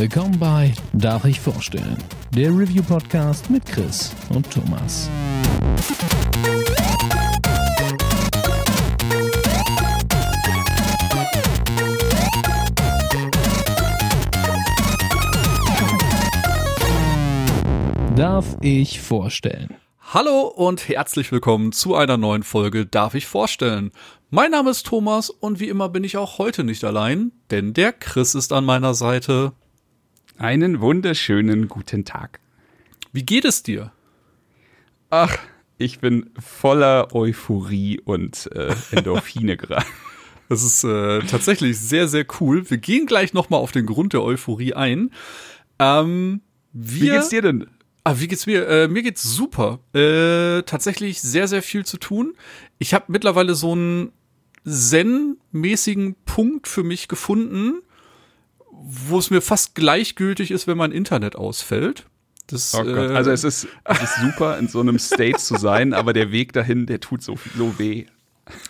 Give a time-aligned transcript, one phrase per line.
[0.00, 1.98] Willkommen bei Darf ich vorstellen?
[2.34, 5.10] Der Review-Podcast mit Chris und Thomas.
[18.16, 19.76] Darf ich vorstellen?
[20.00, 23.92] Hallo und herzlich willkommen zu einer neuen Folge Darf ich vorstellen?
[24.30, 27.92] Mein Name ist Thomas und wie immer bin ich auch heute nicht allein, denn der
[27.92, 29.52] Chris ist an meiner Seite.
[30.40, 32.40] Einen wunderschönen guten Tag.
[33.12, 33.92] Wie geht es dir?
[35.10, 35.36] Ach,
[35.76, 39.84] ich bin voller Euphorie und äh, Endorphine gerade.
[40.48, 42.68] Das ist äh, tatsächlich sehr, sehr cool.
[42.68, 45.12] Wir gehen gleich nochmal auf den Grund der Euphorie ein.
[45.78, 46.40] Ähm,
[46.72, 47.68] wir, Wie geht's dir denn?
[48.02, 48.66] Ah, wie geht's mir?
[48.66, 49.78] Äh, mir geht's super.
[49.94, 52.34] Äh, tatsächlich sehr, sehr viel zu tun.
[52.78, 54.10] Ich habe mittlerweile so einen
[54.64, 57.82] Zen-mäßigen Punkt für mich gefunden,
[58.82, 62.06] wo es mir fast gleichgültig ist, wenn mein Internet ausfällt.
[62.46, 65.92] Das, Oh äh, Also es ist, es ist super, in so einem State zu sein,
[65.94, 68.06] aber der Weg dahin, der tut so, so weh.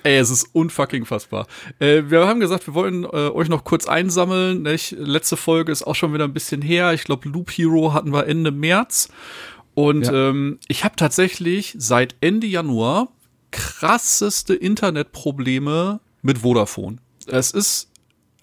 [0.02, 1.46] Ey, es ist unfucking fassbar.
[1.78, 4.62] Äh, wir haben gesagt, wir wollen äh, euch noch kurz einsammeln.
[4.62, 4.90] Nicht?
[4.98, 6.92] Letzte Folge ist auch schon wieder ein bisschen her.
[6.92, 9.08] Ich glaube, Loop Hero hatten wir Ende März.
[9.74, 10.28] Und Ja.
[10.30, 13.08] ähm, ich habe tatsächlich seit Ende Januar
[13.52, 16.98] krasseste Internetprobleme mit Vodafone.
[17.26, 17.90] Es ist,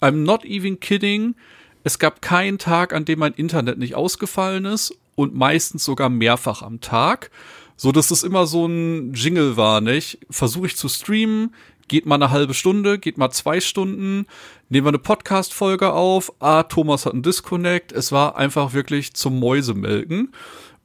[0.00, 1.36] I'm not even kidding,
[1.84, 6.62] es gab keinen Tag, an dem mein Internet nicht ausgefallen ist und meistens sogar mehrfach
[6.62, 7.30] am Tag,
[7.76, 10.18] so dass es immer so ein Jingle war, nicht?
[10.30, 11.54] Versuche ich zu streamen,
[11.88, 14.26] geht mal eine halbe Stunde, geht mal zwei Stunden,
[14.68, 19.40] nehmen wir eine Podcast-Folge auf, ah, Thomas hat einen Disconnect, es war einfach wirklich zum
[19.40, 20.32] Mäusemelken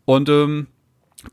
[0.05, 0.67] und ähm,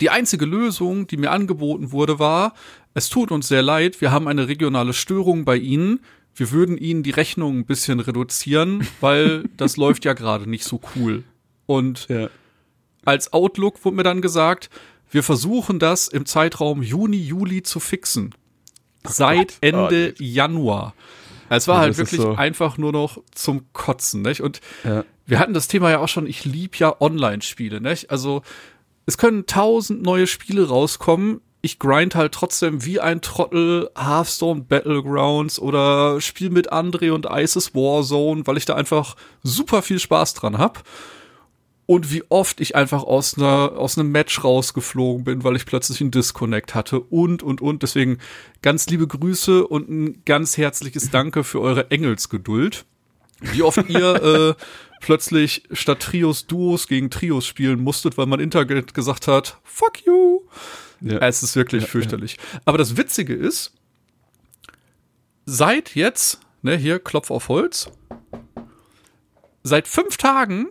[0.00, 2.54] die einzige Lösung, die mir angeboten wurde, war,
[2.94, 6.00] es tut uns sehr leid, wir haben eine regionale Störung bei Ihnen.
[6.40, 10.80] Wir würden Ihnen die Rechnung ein bisschen reduzieren, weil das läuft ja gerade nicht so
[10.96, 11.22] cool.
[11.66, 12.30] Und Ja.
[13.04, 14.70] als Outlook wurde mir dann gesagt,
[15.10, 18.34] wir versuchen das im Zeitraum Juni, Juli zu fixen.
[19.06, 19.58] Seit.
[19.60, 20.94] Ende Oh, Januar.
[21.50, 24.40] Es war Ja, halt wirklich so- einfach nur noch zum Kotzen, nicht?
[24.40, 25.04] Und Ja.
[25.26, 28.10] wir hatten das Thema ja auch schon, ich lieb ja Online-Spiele, nicht?
[28.10, 28.40] Also,
[29.04, 31.42] es können tausend neue Spiele rauskommen.
[31.62, 37.74] Ich grind halt trotzdem wie ein Trottel Hearthstone Battlegrounds oder spiel mit Andre und ISIS
[37.74, 40.84] Warzone, weil ich da einfach super viel Spaß dran hab.
[41.84, 46.00] Und wie oft ich einfach aus einer, aus einem Match rausgeflogen bin, weil ich plötzlich
[46.00, 47.82] einen Disconnect hatte und, und, und.
[47.82, 48.18] Deswegen
[48.62, 52.84] ganz liebe Grüße und ein ganz herzliches Danke für eure Engelsgeduld.
[53.40, 54.64] Wie oft ihr äh,
[55.00, 60.42] plötzlich statt Trios Duos gegen Trios spielen musstet, weil mein Internet gesagt hat, fuck you.
[61.00, 61.18] Ja.
[61.18, 62.36] Es ist wirklich fürchterlich.
[62.64, 63.72] Aber das Witzige ist,
[65.46, 67.90] seit jetzt, ne, hier Klopf auf Holz,
[69.62, 70.68] seit fünf Tagen,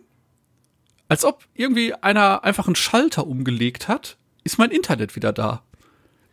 [1.08, 5.64] als ob irgendwie einer einfach einen Schalter umgelegt hat, ist mein Internet wieder da.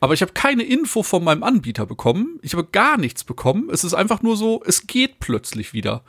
[0.00, 2.38] Aber ich habe keine Info von meinem Anbieter bekommen.
[2.42, 3.70] Ich habe gar nichts bekommen.
[3.72, 6.04] Es ist einfach nur so, es geht plötzlich wieder.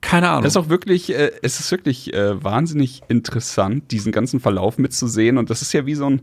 [0.00, 0.44] Keine Ahnung.
[0.44, 5.36] Das ist auch wirklich, äh, es ist wirklich äh, wahnsinnig interessant, diesen ganzen Verlauf mitzusehen.
[5.36, 6.22] Und das ist ja wie so ein,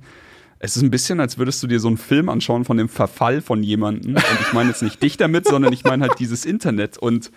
[0.59, 3.41] es ist ein bisschen, als würdest du dir so einen Film anschauen von dem Verfall
[3.41, 4.15] von jemandem.
[4.15, 6.97] Und ich meine jetzt nicht dich damit, sondern ich meine halt dieses Internet.
[6.97, 7.31] Und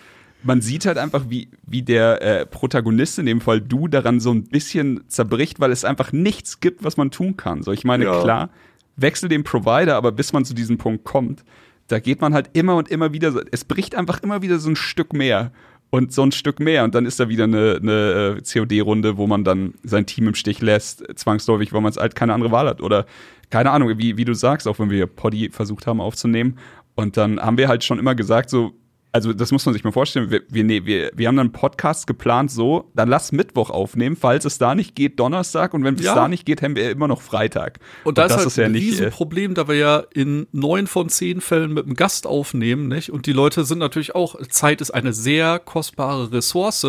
[0.44, 4.30] man sieht halt einfach, wie, wie der äh, Protagonist, in dem Fall du, daran so
[4.32, 7.62] ein bisschen zerbricht, weil es einfach nichts gibt, was man tun kann.
[7.62, 8.22] So, ich meine, Ja.
[8.22, 8.50] klar,
[8.96, 11.44] wechsel den Provider, aber bis man zu diesem Punkt kommt,
[11.88, 14.76] da geht man halt immer und immer wieder, es bricht einfach immer wieder so ein
[14.76, 15.52] Stück mehr
[15.90, 16.84] und so ein Stück mehr.
[16.84, 20.34] Und dann ist da wieder eine, eine äh, COD-Runde, wo man dann sein Team im
[20.34, 22.80] Stich lässt, zwangsläufig, weil man es halt keine andere Wahl hat.
[22.80, 23.06] Oder
[23.50, 26.58] keine Ahnung, wie, wie du sagst, auch wenn wir Poddy versucht haben aufzunehmen.
[26.94, 28.72] Und dann haben wir halt schon immer gesagt, so,
[29.12, 31.52] also das muss man sich mal vorstellen, wir, wir, nee, wir, wir haben dann einen
[31.52, 35.94] Podcast geplant so, dann lass Mittwoch aufnehmen, falls es da nicht geht, Donnerstag und wenn
[35.94, 36.14] es Ja.
[36.14, 37.80] da nicht geht, haben wir immer noch Freitag.
[38.04, 40.46] Und da ist das halt ist ja ein nicht, äh, Riesenproblem, da wir ja in
[40.52, 43.10] neun von zehn Fällen mit einem Gast aufnehmen, nicht?
[43.10, 46.86] Und die Leute sind natürlich auch, Zeit ist eine sehr kostbare Ressource.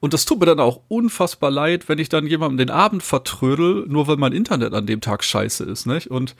[0.00, 3.84] Und das tut mir dann auch unfassbar leid, wenn ich dann jemandem den Abend vertrödel,
[3.86, 6.10] nur weil mein Internet an dem Tag scheiße ist, nicht?
[6.10, 6.34] Und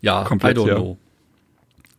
[0.00, 0.74] ja, Komplett, I don't ja.
[0.76, 0.98] know.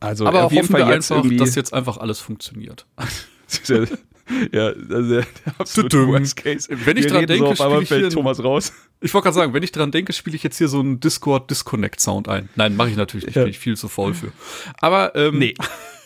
[0.05, 2.85] Also Aber auf jeden hoffen Fall wir jetzt einfach, dass jetzt einfach alles funktioniert.
[4.51, 5.25] ja, also der, der
[5.59, 6.07] absolute.
[6.07, 6.67] Worst Case.
[6.69, 8.73] Wenn ich Wir dran reden denke, so, auf ich fällt Thomas raus.
[9.01, 12.27] Ich wollte gerade sagen, wenn ich dran denke, spiele ich jetzt hier so einen Discord-Disconnect-Sound
[12.27, 12.49] ein.
[12.55, 13.43] Nein, mache ich natürlich nicht, Ja.
[13.43, 14.31] bin ich viel zu faul für.
[14.79, 15.53] Aber ähm, Nee.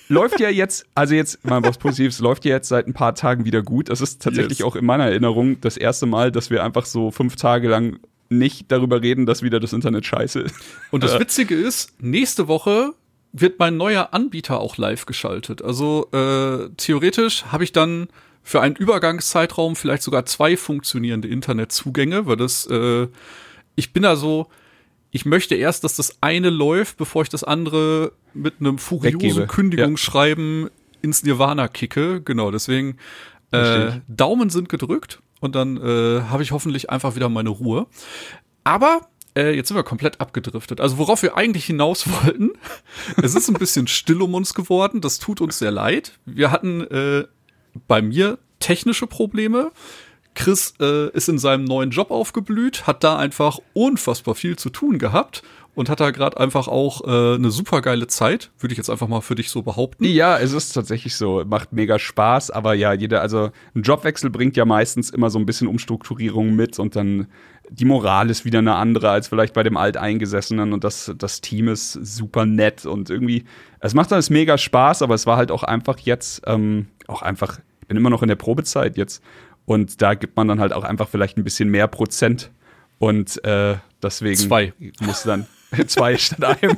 [0.10, 3.46] läuft ja jetzt, also jetzt mal was Positives, läuft ja jetzt seit ein paar Tagen
[3.46, 3.90] wieder gut.
[3.90, 4.68] Das ist tatsächlich Yes.
[4.68, 8.00] auch in meiner Erinnerung das erste Mal, dass wir einfach so fünf Tage lang
[8.32, 10.56] nicht darüber reden, dass wieder das Internet scheiße ist.
[10.92, 11.20] Und das Äh.
[11.22, 12.94] Witzige ist, nächste Woche
[13.32, 15.62] wird mein neuer Anbieter auch live geschaltet.
[15.62, 18.08] Also äh, theoretisch habe ich dann
[18.42, 23.08] für einen Übergangszeitraum vielleicht sogar zwei funktionierende Internetzugänge, weil das, äh,
[23.76, 24.48] ich bin da so,
[25.12, 29.48] ich möchte erst, dass das eine läuft, bevor ich das andere mit einem furiosen Weggebe.
[29.48, 30.70] Kündigungsschreiben
[31.02, 32.22] ins Nirvana kicke.
[32.22, 32.98] Genau, deswegen
[33.52, 37.88] äh, Daumen sind gedrückt und dann äh, habe ich hoffentlich einfach wieder meine Ruhe.
[38.64, 39.02] Aber
[39.40, 40.82] äh, jetzt sind wir komplett abgedriftet.
[40.82, 42.52] Also worauf wir eigentlich hinaus wollten,
[43.22, 45.02] es ist ein bisschen still um uns geworden.
[45.02, 46.20] Das tut uns sehr leid.
[46.26, 47.26] Wir hatten äh,
[47.88, 49.72] bei mir technische Probleme.
[50.36, 55.00] Chris äh, ist in seinem neuen Job aufgeblüht, hat da einfach unfassbar viel zu tun
[55.00, 55.44] gehabt
[55.76, 59.08] und hat da gerade einfach auch äh, eine super geile Zeit, würde ich jetzt einfach
[59.08, 60.04] mal für dich so behaupten.
[60.04, 61.44] Ja, es ist tatsächlich so.
[61.46, 65.46] Macht mega Spaß, aber ja, jeder, also ein Jobwechsel bringt ja meistens immer so ein
[65.46, 67.28] bisschen Umstrukturierung mit und dann
[67.70, 71.68] die Moral ist wieder eine andere als vielleicht bei dem Alteingesessenen und das, das Team
[71.68, 73.46] ist super nett und irgendwie,
[73.80, 77.60] es macht alles mega Spaß, aber es war halt auch einfach jetzt, ähm, auch einfach,
[77.82, 79.24] ich bin immer noch in der Probezeit jetzt
[79.66, 82.52] und da gibt man dann halt auch einfach vielleicht ein bisschen mehr Prozent
[82.98, 84.74] und äh, deswegen Zwei.
[85.02, 85.48] muss dann
[85.88, 86.78] zwei statt einem.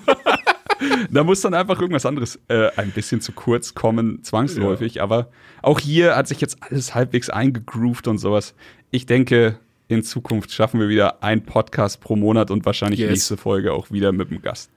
[1.12, 5.02] da muss dann einfach irgendwas anderes äh, ein bisschen zu kurz kommen, zwangsläufig.
[5.02, 5.30] Aber
[5.62, 8.54] auch hier hat sich jetzt alles halbwegs eingegroovt und sowas.
[8.92, 9.58] Ich denke,
[9.92, 13.10] in Zukunft schaffen wir wieder einen Podcast pro Monat und wahrscheinlich Yes.
[13.10, 14.70] nächste Folge auch wieder mit dem Gast.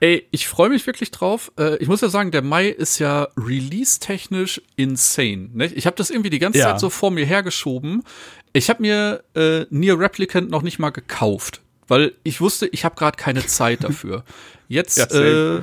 [0.00, 1.50] Ey, ich freue mich wirklich drauf.
[1.58, 5.48] Äh, ich muss ja sagen, der Mai ist ja release-technisch insane.
[5.54, 5.66] Ne?
[5.74, 6.66] Ich habe das irgendwie die ganze Ja.
[6.70, 8.04] Zeit so vor mir hergeschoben.
[8.52, 12.94] Ich habe mir äh, Nier Replicant noch nicht mal gekauft, weil ich wusste, ich habe
[12.94, 14.22] gerade keine Zeit dafür.
[14.68, 15.62] Jetzt äh,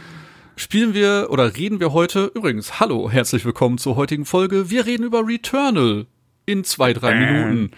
[0.56, 2.80] spielen wir oder reden wir heute übrigens.
[2.80, 4.70] Hallo, herzlich willkommen zur heutigen Folge.
[4.70, 6.08] Wir reden über Returnal.
[6.46, 7.72] In zwei, drei Minuten.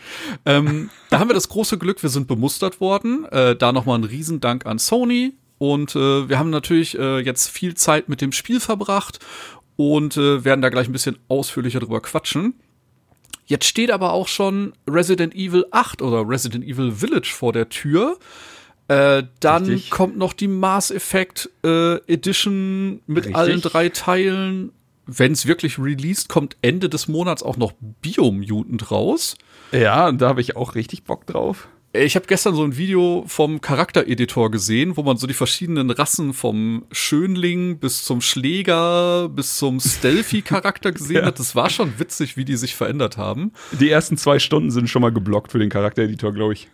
[0.46, 3.25] Ähm, da haben wir das große Glück, wir sind bemustert worden.
[3.25, 5.34] Äh, da nochmal ein Riesendank an Sony.
[5.58, 9.19] Und äh, wir haben natürlich äh, jetzt viel Zeit mit dem Spiel verbracht
[9.75, 12.56] und äh, werden da gleich ein bisschen ausführlicher drüber quatschen.
[13.46, 18.18] Jetzt steht aber auch schon Resident Evil 8 oder Resident Evil Village vor der Tür.
[18.90, 19.90] Äh, dann Richtig.
[19.90, 23.36] kommt noch die Mass Effect äh, Edition mit Richtig.
[23.36, 24.72] allen drei Teilen.
[25.07, 29.38] Wenn es wirklich released, kommt Ende des Monats auch noch Biomutant raus.
[29.71, 31.68] Ja, und da habe ich auch richtig Bock drauf.
[31.94, 36.33] Ich habe gestern so ein Video vom Charaktereditor gesehen, wo man so die verschiedenen Rassen
[36.33, 41.25] vom Schönling bis zum Schläger bis zum Stealthy-Charakter gesehen Ja.
[41.25, 41.39] hat.
[41.39, 43.51] Das war schon witzig, wie die sich verändert haben.
[43.80, 46.68] Die ersten zwei Stunden sind schon mal geblockt für den Charaktereditor, glaube ich.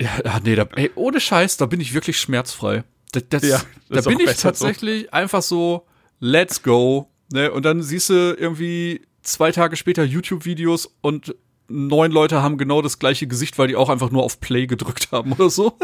[0.00, 0.10] Ja,
[0.44, 2.82] nee, da, ey, ohne Scheiß, da bin ich wirklich schmerzfrei.
[3.12, 4.48] Das, das, Ja, das da bin ich besser so.
[4.66, 5.86] tatsächlich einfach so,
[6.18, 7.08] let's go.
[7.34, 7.50] Ne?
[7.50, 11.34] Und dann siehst du irgendwie zwei Tage später YouTube-Videos und
[11.66, 15.08] neun Leute haben genau das gleiche Gesicht, weil die auch einfach nur auf Play gedrückt
[15.10, 15.76] haben oder so.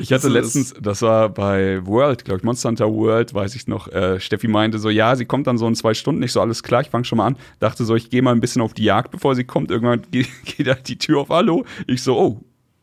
[0.00, 3.68] Ich hatte Also letztens, das war bei World, glaube ich, Monster Hunter World, weiß ich
[3.68, 6.40] noch, äh, Steffi meinte so, ja, sie kommt dann so in zwei Stunden, nicht so,
[6.42, 7.36] alles klar, ich fange schon mal an.
[7.58, 9.70] Dachte so, ich gehe mal ein bisschen auf die Jagd, bevor sie kommt.
[9.70, 11.64] Irgendwann geht, geht halt die Tür auf, hallo.
[11.86, 12.40] Ich so, oh,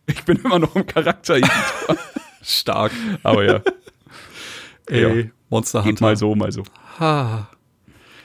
[0.08, 1.38] ich bin immer noch im Charakter.
[2.42, 2.92] Stark.
[3.22, 3.62] Aber ja,
[4.88, 5.30] Ey, Ja.
[5.50, 6.06] Monster geht Hunter.
[6.06, 6.64] mal so, mal so.
[7.00, 7.50] Ha.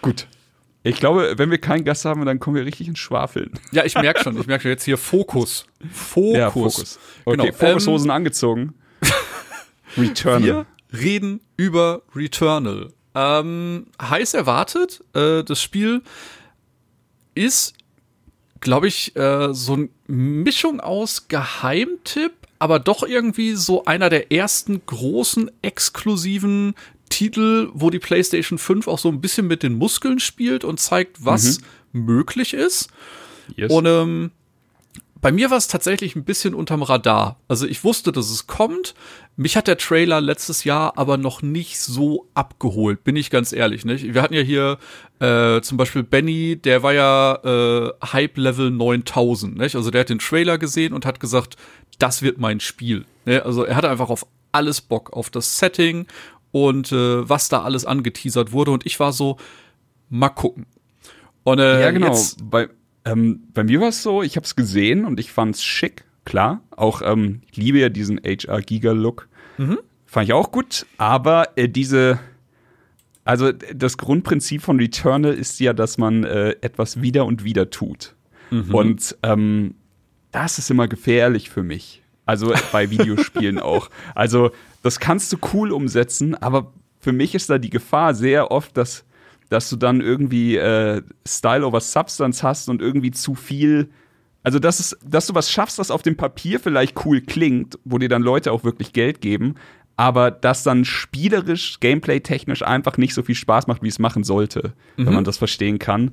[0.02, 0.26] Gut.
[0.84, 3.52] Ich glaube, wenn wir keinen Gast haben, dann kommen wir richtig ins Schwafeln.
[3.70, 5.64] Ja, ich merke schon, ich merke schon jetzt hier Fokus.
[5.93, 6.37] Fokus.
[6.37, 6.99] Ja, Fokus.
[7.25, 8.75] Okay, Genau, Fokushosen angezogen.
[9.96, 10.43] Returnal.
[10.43, 12.88] Wir reden über Returnal.
[13.14, 16.03] Ähm, heiß erwartet, äh, das Spiel
[17.34, 17.74] ist,
[18.60, 24.84] glaube ich, äh, so eine Mischung aus Geheimtipp, aber doch irgendwie so einer der ersten
[24.84, 26.74] großen exklusiven
[27.12, 31.24] Titel, wo die PlayStation 5 auch so ein bisschen mit den Muskeln spielt und zeigt,
[31.24, 31.60] was
[31.92, 32.88] möglich ist.
[33.54, 33.70] Yes.
[33.70, 34.31] Und ähm,
[35.20, 37.38] bei mir war es tatsächlich ein bisschen unterm Radar.
[37.48, 38.94] Also ich wusste, dass es kommt.
[39.36, 43.84] Mich hat der Trailer letztes Jahr aber noch nicht so abgeholt, bin ich ganz ehrlich.
[43.84, 44.14] Nicht?
[44.14, 44.78] Wir hatten ja hier
[45.20, 49.58] äh, zum Beispiel Benny, der war ja äh, Hype-Level 9000.
[49.58, 49.76] Nicht?
[49.76, 51.56] Also der hat den Trailer gesehen und hat gesagt,
[51.98, 53.04] das wird mein Spiel.
[53.26, 53.44] Ne?
[53.44, 56.06] Also er hatte einfach auf alles Bock, auf das Setting
[56.52, 58.70] und äh, was da alles angeteasert wurde.
[58.70, 59.38] Und ich war so,
[60.08, 60.66] mal gucken.
[61.42, 62.08] Und, äh, Ja, genau.
[62.08, 62.68] Jetzt, Bei,
[63.04, 66.04] ähm, bei mir war es so, ich habe es gesehen und ich fand es schick,
[66.24, 66.60] klar.
[66.70, 69.28] Auch ähm, ich liebe ja diesen HR-Giga-Look.
[70.06, 72.20] Fand ich auch gut, aber äh, diese,
[73.24, 78.14] also das Grundprinzip von Returnal ist ja, dass man äh, etwas wieder und wieder tut.
[78.74, 79.74] Und ähm,
[80.30, 82.01] das ist immer gefährlich für mich.
[82.32, 83.91] Also bei Videospielen auch.
[84.15, 88.74] Also das kannst du cool umsetzen, aber für mich ist da die Gefahr sehr oft,
[88.74, 89.05] dass,
[89.51, 93.91] dass du dann irgendwie äh, Style over Substance hast und irgendwie zu viel.
[94.43, 97.98] Also, dass, es, dass du was schaffst, was auf dem Papier vielleicht cool klingt, wo
[97.98, 99.56] dir dann Leute auch wirklich Geld geben,
[99.96, 104.72] aber das dann spielerisch, gameplay-technisch einfach nicht so viel Spaß macht, wie es machen sollte,
[104.96, 106.12] wenn man das verstehen kann.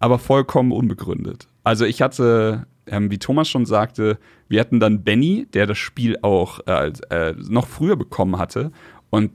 [0.00, 1.46] aber vollkommen unbegründet.
[1.62, 6.18] Also ich hatte, ähm, wie Thomas schon sagte, wir hatten dann Benny, der das Spiel
[6.22, 8.70] auch äh, äh, noch früher bekommen hatte.
[9.10, 9.32] Und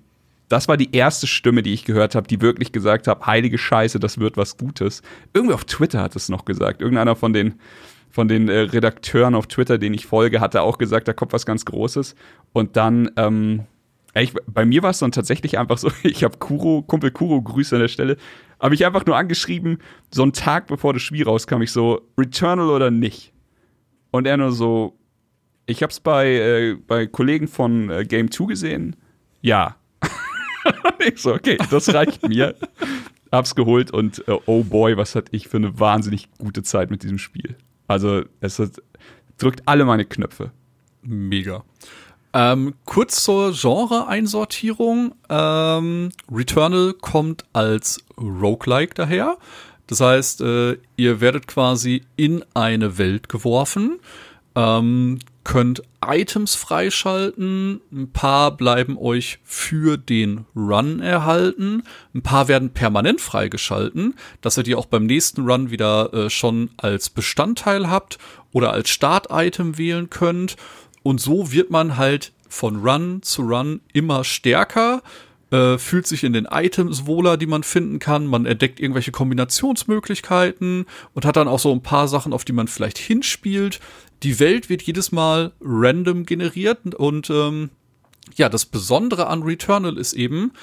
[0.52, 4.00] das war die erste Stimme, die ich gehört habe, die wirklich gesagt hat, heilige Scheiße,
[4.00, 5.02] das wird was Gutes.
[5.34, 6.82] Irgendwie auf Twitter hat es noch gesagt.
[6.82, 7.56] Irgendeiner von den,
[8.10, 11.46] von den äh, Redakteuren auf Twitter, den ich folge, hatte auch gesagt, da kommt was
[11.46, 12.16] ganz Großes.
[12.52, 13.62] Und dann, ähm,
[14.14, 17.76] ich, bei mir war es dann tatsächlich einfach so, ich habe Kuro, Kumpel Kuro, Grüße
[17.76, 18.18] an der Stelle,
[18.60, 19.80] habe ich einfach nur angeschrieben,
[20.12, 23.31] so einen Tag bevor das Spiel rauskam, ich so, Returnal oder nicht?
[24.12, 24.98] Und er nur so,
[25.66, 28.96] ich habe es bei, äh, bei Kollegen von äh, Game 2 gesehen,
[29.42, 29.76] ja.
[31.00, 32.56] ich so, okay, das reicht mir.
[33.32, 37.04] Hab's geholt und äh, oh boy, was hatte ich für eine wahnsinnig gute Zeit mit
[37.04, 37.56] diesem Spiel.
[37.88, 38.82] Also, es hat,
[39.38, 40.52] drückt alle meine Knöpfe.
[41.02, 41.64] Mega.
[42.34, 45.16] Ähm, kurz zur Genre-Einsortierung.
[45.30, 49.38] Ähm, Returnal kommt als Roguelike daher.
[49.92, 54.00] Das heißt, äh, ihr werdet quasi in eine Welt geworfen,
[54.56, 61.84] ähm, könnt Items freischalten, ein paar bleiben euch für den Run erhalten,
[62.16, 66.70] ein paar werden permanent freigeschalten, dass ihr die auch beim nächsten Run wieder äh, schon
[66.78, 68.18] als Bestandteil habt
[68.54, 70.56] oder als Start-Item wählen könnt.
[71.04, 75.02] Und so wird man halt von Run zu Run immer stärker,
[75.52, 78.26] äh, fühlt sich in den Items wohler, die man finden kann.
[78.26, 82.68] Man entdeckt irgendwelche Kombinationsmöglichkeiten und hat dann auch so ein paar Sachen, auf die man
[82.68, 83.80] vielleicht hinspielt.
[84.24, 87.70] Die Welt wird jedes Mal random generiert und ähm,
[88.36, 90.54] ja, das Besondere an Returnal ist eben,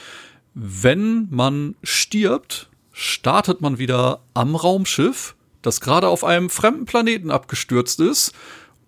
[0.54, 8.00] wenn man stirbt, startet man wieder am Raumschiff, das gerade auf einem fremden Planeten abgestürzt
[8.00, 8.32] ist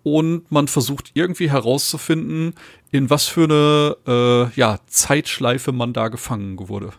[0.03, 2.53] und man versucht irgendwie herauszufinden,
[2.91, 6.91] in was für eine äh, ja, Zeitschleife man da gefangen wurde.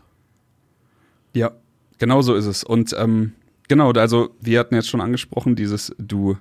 [1.34, 1.52] Ja,
[1.98, 2.64] genau so ist es.
[2.64, 3.32] Und ähm,
[3.68, 6.36] genau, also wir hatten jetzt schon angesprochen, dieses du,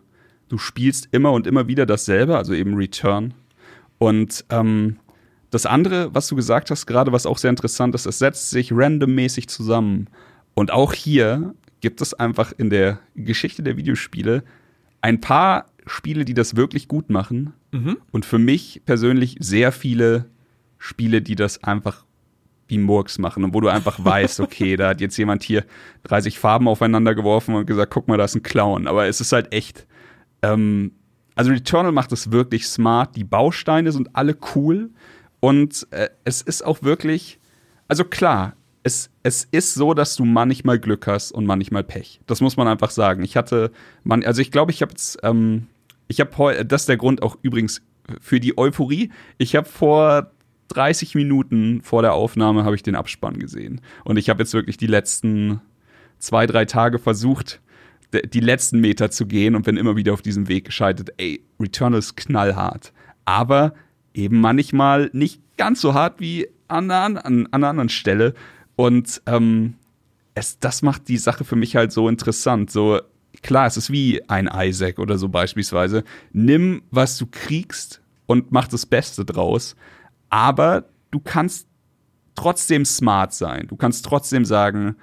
[0.50, 3.34] du spielst immer und immer wieder dasselbe, also eben Return.
[3.98, 4.98] Und ähm,
[5.50, 8.72] das andere, was du gesagt hast gerade, was auch sehr interessant ist, es setzt sich
[8.72, 10.08] randommäßig zusammen.
[10.53, 14.44] Und auch hier gibt es einfach in der Geschichte der Videospiele
[15.01, 17.54] ein paar Spiele, die das wirklich gut machen.
[17.72, 17.98] Mhm.
[18.12, 20.26] Und für mich persönlich sehr viele
[20.78, 22.06] Spiele, die das einfach
[22.68, 25.66] wie Murks machen und wo du einfach weißt, okay, da hat jetzt jemand hier
[26.04, 28.88] 30 Farben aufeinander geworfen und gesagt, guck mal, da ist ein Clown.
[28.88, 29.86] Aber es ist halt echt.
[30.42, 30.94] Ähm,
[31.36, 33.16] also Returnal macht es wirklich smart.
[33.16, 34.90] Die Bausteine sind alle cool.
[35.40, 37.40] Und äh, es ist auch wirklich.
[37.88, 42.22] Also klar, es, es ist so, dass du manchmal Glück hast und manchmal Pech.
[42.25, 43.24] Das muss man einfach sagen.
[43.24, 43.72] Ich hatte,
[44.04, 45.68] man, also ich glaube, ich habe jetzt, ähm,
[46.08, 47.82] ich habe das ist der Grund auch übrigens
[48.20, 49.12] für die Euphorie.
[49.38, 50.32] Ich habe vor
[50.70, 54.78] 30 Minuten vor der Aufnahme habe ich den Abspann gesehen und ich habe jetzt wirklich
[54.78, 55.60] die letzten
[56.18, 57.62] zwei, drei Tage versucht,
[58.13, 61.12] die letzten Meter zu gehen und bin immer wieder auf diesem Weg gescheitert.
[61.18, 62.94] Ey, Returnal ist knallhart,
[63.25, 63.74] aber
[64.13, 68.34] eben manchmal nicht ganz so hart wie an, an, an einer anderen Stelle.
[68.82, 69.76] Und ähm,
[70.34, 72.72] es, das macht die Sache für mich halt so interessant.
[72.72, 73.00] So,
[73.44, 76.04] klar, es ist wie ein Isaac oder so beispielsweise.
[76.34, 79.76] Nimm, was du kriegst und mach das Beste draus.
[80.32, 81.68] Aber du kannst
[82.34, 83.68] trotzdem smart sein.
[83.68, 84.96] Du kannst trotzdem sagen,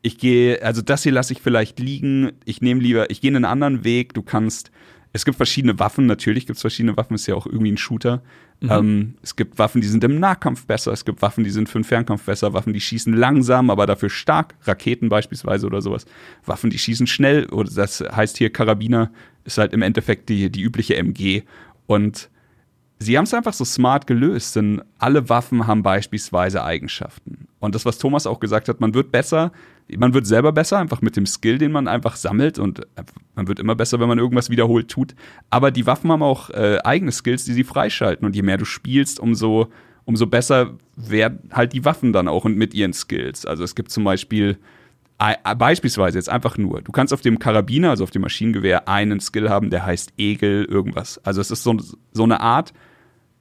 [0.00, 3.44] ich gehe, also das hier lasse ich vielleicht liegen, ich nehme lieber, ich gehe einen
[3.44, 4.70] anderen Weg, du kannst
[5.12, 8.22] es gibt verschiedene Waffen, natürlich gibt es verschiedene Waffen, ist ja auch irgendwie ein Shooter.
[8.60, 8.70] Mhm.
[8.70, 11.78] Ähm, es gibt Waffen, die sind im Nahkampf besser, es gibt Waffen, die sind für
[11.78, 16.04] den Fernkampf besser, Waffen, die schießen langsam, aber dafür stark, Raketen beispielsweise oder sowas.
[16.44, 19.10] Waffen, die schießen schnell, oder das heißt hier Karabiner,
[19.44, 21.42] ist halt im Endeffekt die, die übliche MG.
[21.86, 22.28] Und
[22.98, 27.48] sie haben es einfach so smart gelöst, denn alle Waffen haben beispielsweise Eigenschaften.
[27.60, 29.52] Und das, was Thomas auch gesagt hat, man wird besser,
[29.96, 32.80] man wird selber besser, einfach mit dem Skill, den man einfach sammelt und
[33.34, 35.14] man wird immer besser, wenn man irgendwas wiederholt tut.
[35.50, 38.64] Aber die Waffen haben auch äh, eigene Skills, die sie freischalten und je mehr du
[38.64, 39.68] spielst, umso,
[40.06, 43.44] umso besser werden halt die Waffen dann auch und mit ihren Skills.
[43.44, 44.58] Also es gibt zum Beispiel
[45.58, 49.50] Beispielsweise jetzt einfach nur, du kannst auf dem Karabiner, also auf dem Maschinengewehr, einen Skill
[49.50, 51.20] haben, der heißt Egel, irgendwas.
[51.26, 51.76] Also es ist so,
[52.12, 52.72] so eine Art,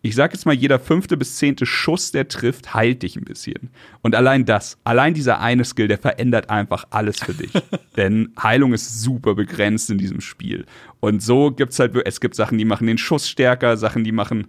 [0.01, 3.69] ich sag jetzt mal, jeder fünfte bis zehnte Schuss, der trifft, heilt dich ein bisschen.
[4.01, 7.51] Und allein das, allein dieser eine Skill, der verändert einfach alles für dich.
[7.97, 10.65] Denn Heilung ist super begrenzt in diesem Spiel.
[11.01, 14.47] Und so gibt's halt, es gibt Sachen, die machen den Schuss stärker, Sachen, die machen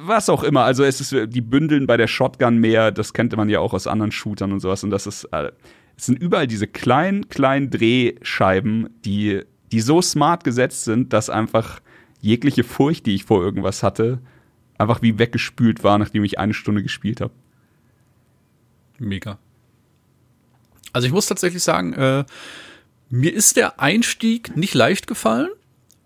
[0.00, 0.62] was auch immer.
[0.62, 3.86] Also es ist, die bündeln bei der Shotgun mehr, das kennt man ja auch aus
[3.86, 4.84] anderen Shootern und sowas.
[4.84, 5.50] Und das ist, äh,
[5.96, 9.42] es sind überall diese kleinen, kleinen Drehscheiben, die,
[9.72, 11.80] die so smart gesetzt sind, dass einfach
[12.20, 14.20] jegliche Furcht, die ich vor irgendwas hatte,
[14.78, 17.32] einfach wie weggespült war, nachdem ich eine Stunde gespielt habe.
[18.98, 19.38] Mega.
[20.92, 22.24] Also ich muss tatsächlich sagen, äh,
[23.10, 25.48] Mir ist der Einstieg nicht leicht gefallen.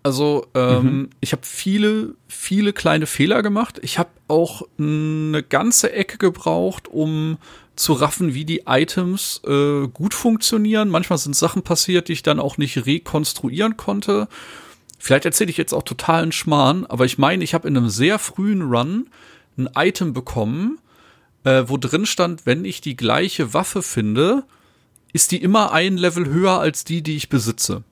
[0.03, 1.09] Also ähm, mhm.
[1.21, 3.79] ich habe viele, viele kleine Fehler gemacht.
[3.81, 7.37] Ich habe auch eine ganze Ecke gebraucht, um
[7.75, 10.89] zu raffen, wie die Items äh, gut funktionieren.
[10.89, 14.27] Manchmal sind Sachen passiert, die ich dann auch nicht rekonstruieren konnte.
[15.03, 18.19] Vielleicht erzähle ich jetzt auch totalen Schmarrn, aber ich meine, ich habe in einem sehr
[18.19, 19.09] frühen Run
[19.57, 20.79] ein Item bekommen,
[21.43, 24.45] äh, wo drin stand, wenn ich die gleiche Waffe finde,
[25.11, 27.83] ist die immer ein Level höher als die, die ich besitze.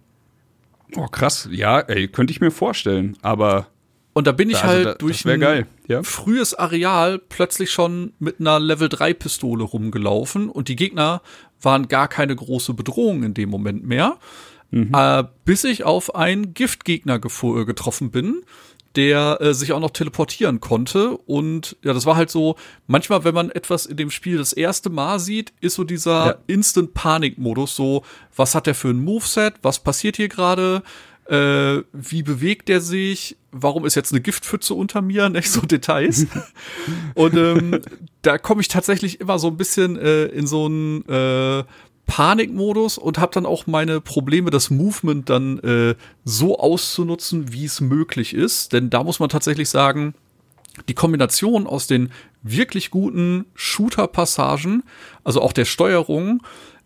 [0.96, 1.50] Oh, krass.
[1.52, 3.68] Ja, ey, könnte ich mir vorstellen, aber.
[4.14, 6.04] Und da bin ich also, halt da, durch ein ja?
[6.04, 11.22] frühes Areal plötzlich schon mit einer Level 3 Pistole rumgelaufen und die Gegner
[11.62, 14.18] waren gar keine große Bedrohung in dem Moment mehr.
[14.72, 14.92] Mhm.
[14.94, 18.44] Äh, bis ich auf einen Giftgegner getroffen bin,
[18.96, 21.18] der äh, sich auch noch teleportieren konnte.
[21.18, 22.56] Und ja, das war halt so,
[22.88, 26.36] manchmal, wenn man etwas in dem Spiel das erste Mal sieht, ist so dieser ja.
[26.48, 28.04] Instant-Panik-Modus, so,
[28.36, 30.84] was hat der für ein Moveset, was passiert hier gerade,
[31.26, 36.28] äh, wie bewegt der sich, warum ist jetzt eine Giftpfütze unter mir, nicht so Details.
[37.16, 37.82] und ähm,
[38.22, 41.64] da komme ich tatsächlich immer so ein bisschen äh, in so ein äh,
[42.06, 47.82] Panikmodus und habe dann auch meine Probleme, das Movement dann äh, so auszunutzen, wie es
[47.82, 48.74] möglich ist.
[48.74, 50.14] Denn da muss man tatsächlich sagen,
[50.88, 52.12] die Kombination aus den
[52.44, 54.84] wirklich guten Shooter-Passagen,
[55.24, 56.42] also auch der Steuerung,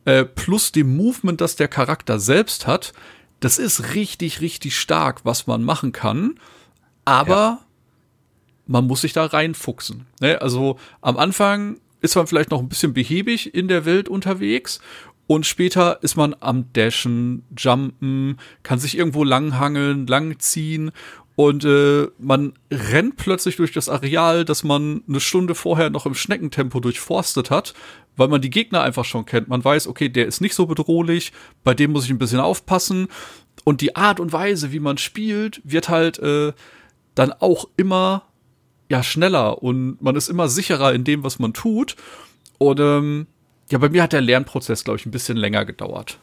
[0.05, 2.93] äh, plus dem Movement, das der Charakter selbst hat,
[3.39, 6.39] das ist richtig, richtig stark, was man machen kann.
[7.03, 7.59] Aber ja.
[8.67, 10.07] man muss sich da reinfuchsen.
[10.19, 10.41] Ne?
[10.41, 14.79] Also am Anfang ist man vielleicht noch ein bisschen behäbig in der Welt unterwegs
[15.27, 20.91] und später ist man am Dashen, Jumpen, kann sich irgendwo langhangeln, langziehen
[21.35, 26.15] und äh, man rennt plötzlich durch das Areal, das man eine Stunde vorher noch im
[26.15, 27.73] Schneckentempo durchforstet hat,
[28.15, 29.49] weil man die Gegner einfach schon kennt.
[29.49, 31.33] Man weiß, okay, der ist nicht so bedrohlich,
[31.63, 33.07] bei dem muss ich ein bisschen aufpassen.
[33.65, 36.53] Und die Art und Weise, wie man spielt, wird halt äh,
[37.15, 38.23] dann auch immer
[38.89, 41.95] ja schneller und man ist immer sicherer in dem, was man tut.
[42.57, 43.27] Und ähm,
[43.69, 46.19] ja, bei mir hat der Lernprozess, glaube ich, ein bisschen länger gedauert.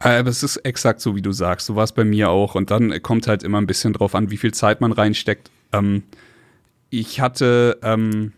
[0.00, 1.66] Aber es ist exakt so, wie du sagst.
[1.66, 2.54] So war es bei mir auch.
[2.54, 5.50] Und dann kommt halt immer ein bisschen drauf an, wie viel Zeit man reinsteckt.
[5.72, 6.04] Ähm,
[6.90, 8.32] ich hatte, ähm,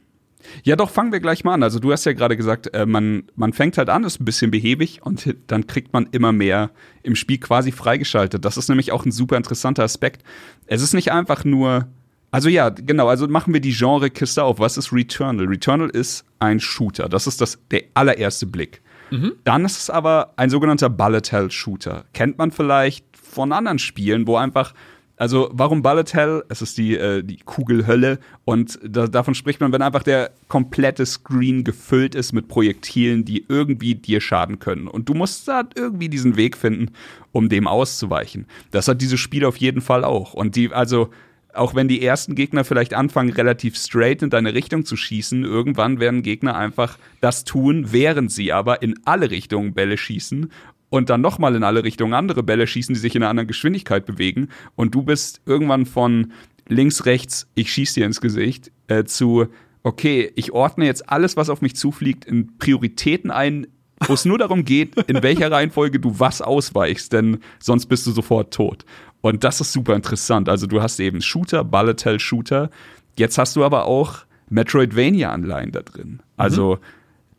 [0.64, 1.62] ja doch, fangen wir gleich mal an.
[1.62, 4.50] Also du hast ja gerade gesagt, äh, man, man fängt halt an, ist ein bisschen
[4.50, 6.70] behäbig und dann kriegt man immer mehr
[7.02, 8.42] im Spiel quasi freigeschaltet.
[8.44, 10.22] Das ist nämlich auch ein super interessanter Aspekt.
[10.66, 11.88] Es ist nicht einfach nur
[12.30, 14.58] also ja, genau, also machen wir die Genre-Kiste auf.
[14.58, 15.46] Was ist Returnal?
[15.46, 17.08] Returnal ist ein Shooter.
[17.08, 18.82] Das ist das, der allererste Blick.
[19.10, 19.32] Mhm.
[19.44, 22.04] Dann ist es aber ein sogenannter Bullet Hell Shooter.
[22.12, 24.74] Kennt man vielleicht von anderen Spielen, wo einfach,
[25.16, 26.44] also warum Bullet Hell?
[26.48, 31.04] Es ist die, äh, die Kugelhölle und da, davon spricht man, wenn einfach der komplette
[31.06, 34.86] Screen gefüllt ist mit Projektilen, die irgendwie dir schaden können.
[34.86, 36.92] Und du musst da irgendwie diesen Weg finden,
[37.32, 38.46] um dem auszuweichen.
[38.70, 40.34] Das hat dieses Spiel auf jeden Fall auch.
[40.34, 41.10] Und die, also
[41.54, 46.00] auch wenn die ersten Gegner vielleicht anfangen, relativ straight in deine Richtung zu schießen, irgendwann
[46.00, 50.50] werden Gegner einfach das tun, während sie aber in alle Richtungen Bälle schießen
[50.90, 54.04] und dann nochmal in alle Richtungen andere Bälle schießen, die sich in einer anderen Geschwindigkeit
[54.04, 54.48] bewegen.
[54.76, 56.32] Und du bist irgendwann von
[56.68, 59.46] links, rechts, ich schieß dir ins Gesicht, äh, zu,
[59.82, 63.66] okay, ich ordne jetzt alles, was auf mich zufliegt, in Prioritäten ein,
[64.06, 68.12] wo es nur darum geht, in welcher Reihenfolge du was ausweichst, denn sonst bist du
[68.12, 68.84] sofort tot.
[69.20, 70.48] Und das ist super interessant.
[70.48, 72.70] Also du hast eben Shooter, Bullet Hell Shooter.
[73.16, 76.20] Jetzt hast du aber auch Metroidvania-Anleihen da drin.
[76.36, 76.78] Also mhm.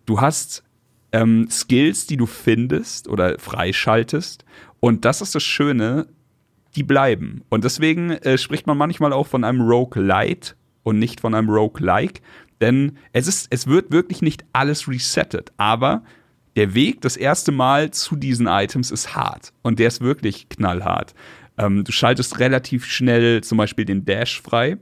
[0.06, 0.64] du hast
[1.12, 4.46] ähm, Skills, die du findest oder freischaltest.
[4.80, 6.08] Und das ist das Schöne,
[6.76, 7.44] die bleiben.
[7.50, 11.50] Und deswegen äh, spricht man manchmal auch von einem Rogue Light und nicht von einem
[11.50, 12.22] Rogue Like.
[12.62, 15.52] Denn es, ist, es wird wirklich nicht alles resettet.
[15.58, 16.04] Aber
[16.56, 19.54] der Weg das erste Mal zu diesen Items ist hart.
[19.62, 21.14] Und der ist wirklich knallhart.
[21.62, 24.78] Ähm, du schaltest relativ schnell zum Beispiel den Dash frei,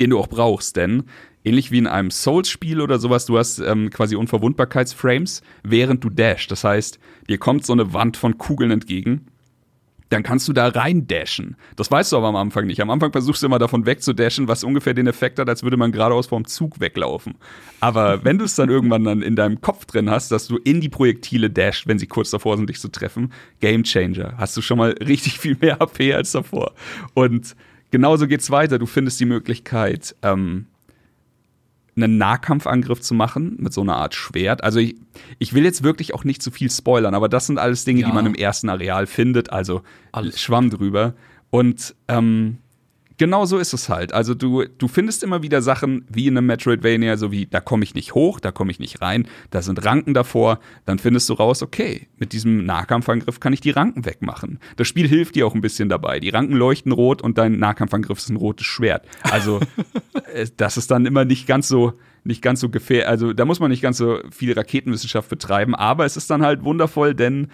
[0.00, 1.04] den du auch brauchst, denn
[1.44, 6.48] ähnlich wie in einem Souls-Spiel oder sowas, du hast ähm, quasi Unverwundbarkeitsframes, während du dash.
[6.48, 9.26] Das heißt, dir kommt so eine Wand von Kugeln entgegen
[10.08, 11.56] dann kannst du da rein dashen.
[11.74, 12.80] Das weißt du aber am Anfang nicht.
[12.80, 15.92] Am Anfang versuchst du immer davon wegzudashen, was ungefähr den Effekt hat, als würde man
[15.92, 17.34] geradeaus vom Zug weglaufen.
[17.80, 20.80] Aber wenn du es dann irgendwann dann in deinem Kopf drin hast, dass du in
[20.80, 24.34] die Projektile dasht, wenn sie kurz davor sind, dich zu treffen, Game Changer.
[24.36, 26.74] Hast du schon mal richtig viel mehr AP als davor.
[27.14, 27.56] Und
[27.90, 28.78] genauso geht's weiter.
[28.78, 30.66] Du findest die Möglichkeit, ähm,
[31.96, 34.62] einen Nahkampfangriff zu machen mit so einer Art Schwert.
[34.62, 34.96] Also ich,
[35.38, 38.06] ich will jetzt wirklich auch nicht zu viel spoilern, aber das sind alles Dinge, ja.
[38.06, 39.82] die man im ersten Areal findet, also
[40.12, 40.40] alles.
[40.40, 41.14] Schwamm drüber.
[41.50, 42.58] Und ähm,
[43.18, 44.12] Genau so ist es halt.
[44.12, 47.82] Also du, du findest immer wieder Sachen wie in einem Metroidvania, so wie, da komme
[47.84, 50.60] ich nicht hoch, da komme ich nicht rein, da sind Ranken davor.
[50.84, 54.58] Dann findest du raus, okay, mit diesem Nahkampfangriff kann ich die Ranken wegmachen.
[54.76, 56.20] Das Spiel hilft dir auch ein bisschen dabei.
[56.20, 59.06] Die Ranken leuchten rot und dein Nahkampfangriff ist ein rotes Schwert.
[59.22, 59.60] Also
[60.34, 63.08] äh, das ist dann immer nicht ganz so, nicht ganz so gefährlich.
[63.08, 66.64] Also da muss man nicht ganz so viel Raketenwissenschaft betreiben, aber es ist dann halt
[66.64, 67.48] wundervoll, denn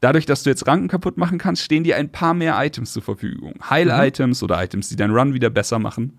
[0.00, 3.02] dadurch, dass du jetzt Ranken kaputt machen kannst, stehen dir ein paar mehr Items zur
[3.02, 3.54] Verfügung.
[3.68, 4.44] Heil-Items mhm.
[4.44, 6.18] oder Items, die deinen Run wieder besser machen.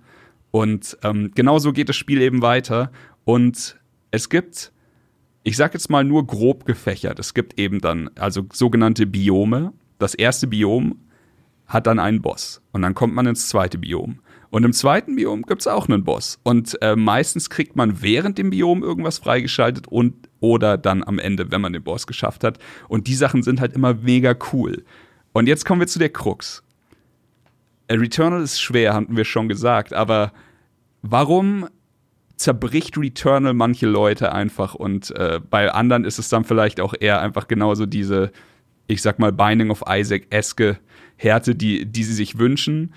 [0.51, 2.91] Und ähm, genauso geht das Spiel eben weiter.
[3.25, 3.77] Und
[4.11, 4.71] es gibt,
[5.43, 9.73] ich sag jetzt mal nur grob gefächert, es gibt eben dann also sogenannte Biome.
[9.99, 10.99] Das erste Biom
[11.67, 12.61] hat dann einen Boss.
[12.71, 14.19] Und dann kommt man ins zweite Biom.
[14.49, 16.39] Und im zweiten Biom gibt es auch einen Boss.
[16.43, 21.51] Und äh, meistens kriegt man während dem Biom irgendwas freigeschaltet und oder dann am Ende,
[21.51, 22.59] wenn man den Boss geschafft hat.
[22.87, 24.83] Und die Sachen sind halt immer mega cool.
[25.33, 26.63] Und jetzt kommen wir zu der Krux.
[27.89, 30.31] Returnal ist schwer, hatten wir schon gesagt, aber
[31.01, 31.67] warum
[32.35, 37.21] zerbricht Returnal manche Leute einfach und äh, bei anderen ist es dann vielleicht auch eher
[37.21, 38.31] einfach genauso diese,
[38.87, 40.79] ich sag mal, Binding of Isaac-eske
[41.17, 42.93] Härte, die, die sie sich wünschen.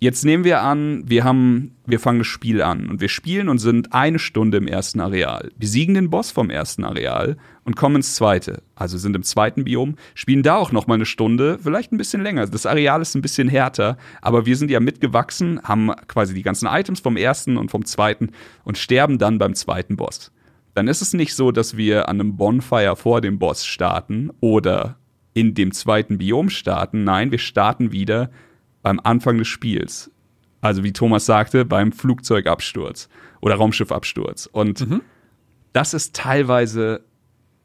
[0.00, 3.58] Jetzt nehmen wir an, wir haben, wir fangen das Spiel an und wir spielen und
[3.58, 8.14] sind eine Stunde im ersten Areal, besiegen den Boss vom ersten Areal und kommen ins
[8.14, 8.62] zweite.
[8.74, 12.22] Also sind im zweiten Biom, spielen da auch noch mal eine Stunde, vielleicht ein bisschen
[12.22, 12.46] länger.
[12.46, 16.66] Das Areal ist ein bisschen härter, aber wir sind ja mitgewachsen, haben quasi die ganzen
[16.66, 18.30] Items vom ersten und vom zweiten
[18.64, 20.32] und sterben dann beim zweiten Boss.
[20.74, 24.98] Dann ist es nicht so, dass wir an einem Bonfire vor dem Boss starten oder
[25.32, 27.04] in dem zweiten Biom starten.
[27.04, 28.30] Nein, wir starten wieder
[28.84, 30.12] beim Anfang des Spiels.
[30.60, 33.08] Also wie Thomas sagte, beim Flugzeugabsturz
[33.40, 34.46] oder Raumschiffabsturz.
[34.46, 35.00] Und mhm.
[35.72, 37.02] das ist teilweise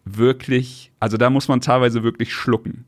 [0.05, 2.85] wirklich, also da muss man teilweise wirklich schlucken.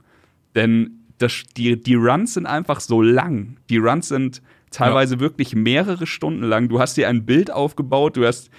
[0.55, 3.57] Denn das, die, die Runs sind einfach so lang.
[3.69, 4.41] Die Runs sind
[4.71, 5.19] teilweise ja.
[5.19, 6.69] wirklich mehrere Stunden lang.
[6.69, 8.49] Du hast dir ein Bild aufgebaut, du hast,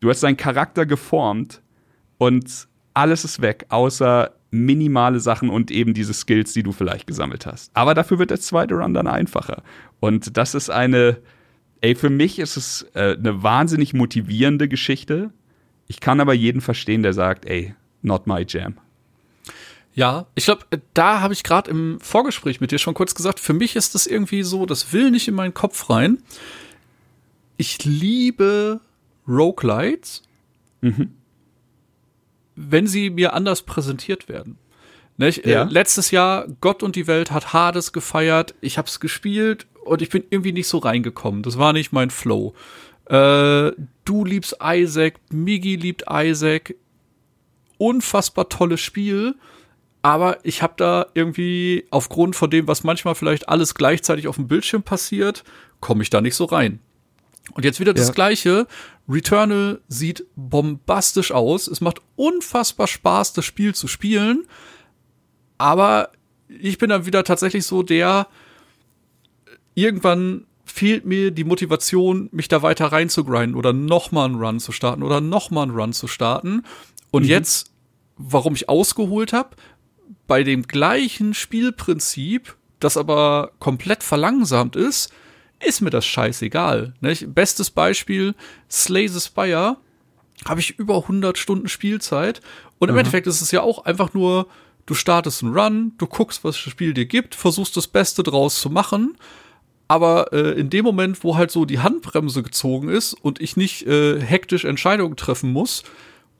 [0.00, 1.60] du hast deinen Charakter geformt
[2.16, 7.46] und alles ist weg, außer minimale Sachen und eben diese Skills, die du vielleicht gesammelt
[7.46, 7.70] hast.
[7.74, 9.62] Aber dafür wird der zweite Run dann einfacher.
[10.00, 11.18] Und das ist eine,
[11.80, 15.30] ey, für mich ist es äh, eine wahnsinnig motivierende Geschichte.
[15.86, 18.78] Ich kann aber jeden verstehen, der sagt, ey, not my jam.
[19.94, 23.52] Ja, ich glaube, da habe ich gerade im Vorgespräch mit dir schon kurz gesagt, für
[23.52, 26.22] mich ist das irgendwie so, das will nicht in meinen Kopf rein.
[27.56, 28.80] Ich liebe
[29.26, 30.22] Roguelites.
[30.80, 31.17] Mhm
[32.58, 34.58] wenn sie mir anders präsentiert werden.
[35.16, 35.46] Nicht?
[35.46, 35.62] Äh, ja.
[35.62, 38.54] Äh, letztes Jahr Gott und die Welt hat Hades gefeiert.
[38.60, 41.42] Ich habe es gespielt und ich bin irgendwie nicht so reingekommen.
[41.42, 42.54] Das war nicht mein Flow.
[43.06, 43.72] Äh,
[44.04, 46.74] du liebst Isaac, Migi liebt Isaac.
[47.78, 49.34] Unfassbar tolles Spiel.
[50.02, 54.46] Aber ich habe da irgendwie aufgrund von dem, was manchmal vielleicht alles gleichzeitig auf dem
[54.46, 55.42] Bildschirm passiert,
[55.80, 56.80] komme ich da nicht so rein.
[57.52, 58.14] Und jetzt wieder das ja.
[58.14, 58.66] gleiche.
[59.08, 61.66] Returnal sieht bombastisch aus.
[61.66, 64.46] Es macht unfassbar Spaß, das Spiel zu spielen.
[65.56, 66.10] Aber
[66.48, 68.28] ich bin dann wieder tatsächlich so der,
[69.74, 75.02] irgendwann fehlt mir die Motivation, mich da weiter reinzugrinden oder nochmal einen Run zu starten
[75.02, 76.64] oder nochmal einen Run zu starten.
[77.10, 77.28] Und mhm.
[77.28, 77.72] jetzt,
[78.16, 79.56] warum ich ausgeholt habe,
[80.26, 85.12] bei dem gleichen Spielprinzip, das aber komplett verlangsamt ist,
[85.64, 86.94] ist mir das scheißegal.
[87.00, 87.34] Nicht?
[87.34, 88.34] Bestes Beispiel,
[88.70, 89.76] Slay the Spire,
[90.44, 92.40] habe ich über 100 Stunden Spielzeit
[92.78, 93.00] und im mhm.
[93.00, 94.46] Endeffekt ist es ja auch einfach nur,
[94.86, 98.60] du startest einen Run, du guckst, was das Spiel dir gibt, versuchst das Beste draus
[98.60, 99.16] zu machen,
[99.88, 103.86] aber äh, in dem Moment, wo halt so die Handbremse gezogen ist und ich nicht
[103.86, 105.82] äh, hektisch Entscheidungen treffen muss,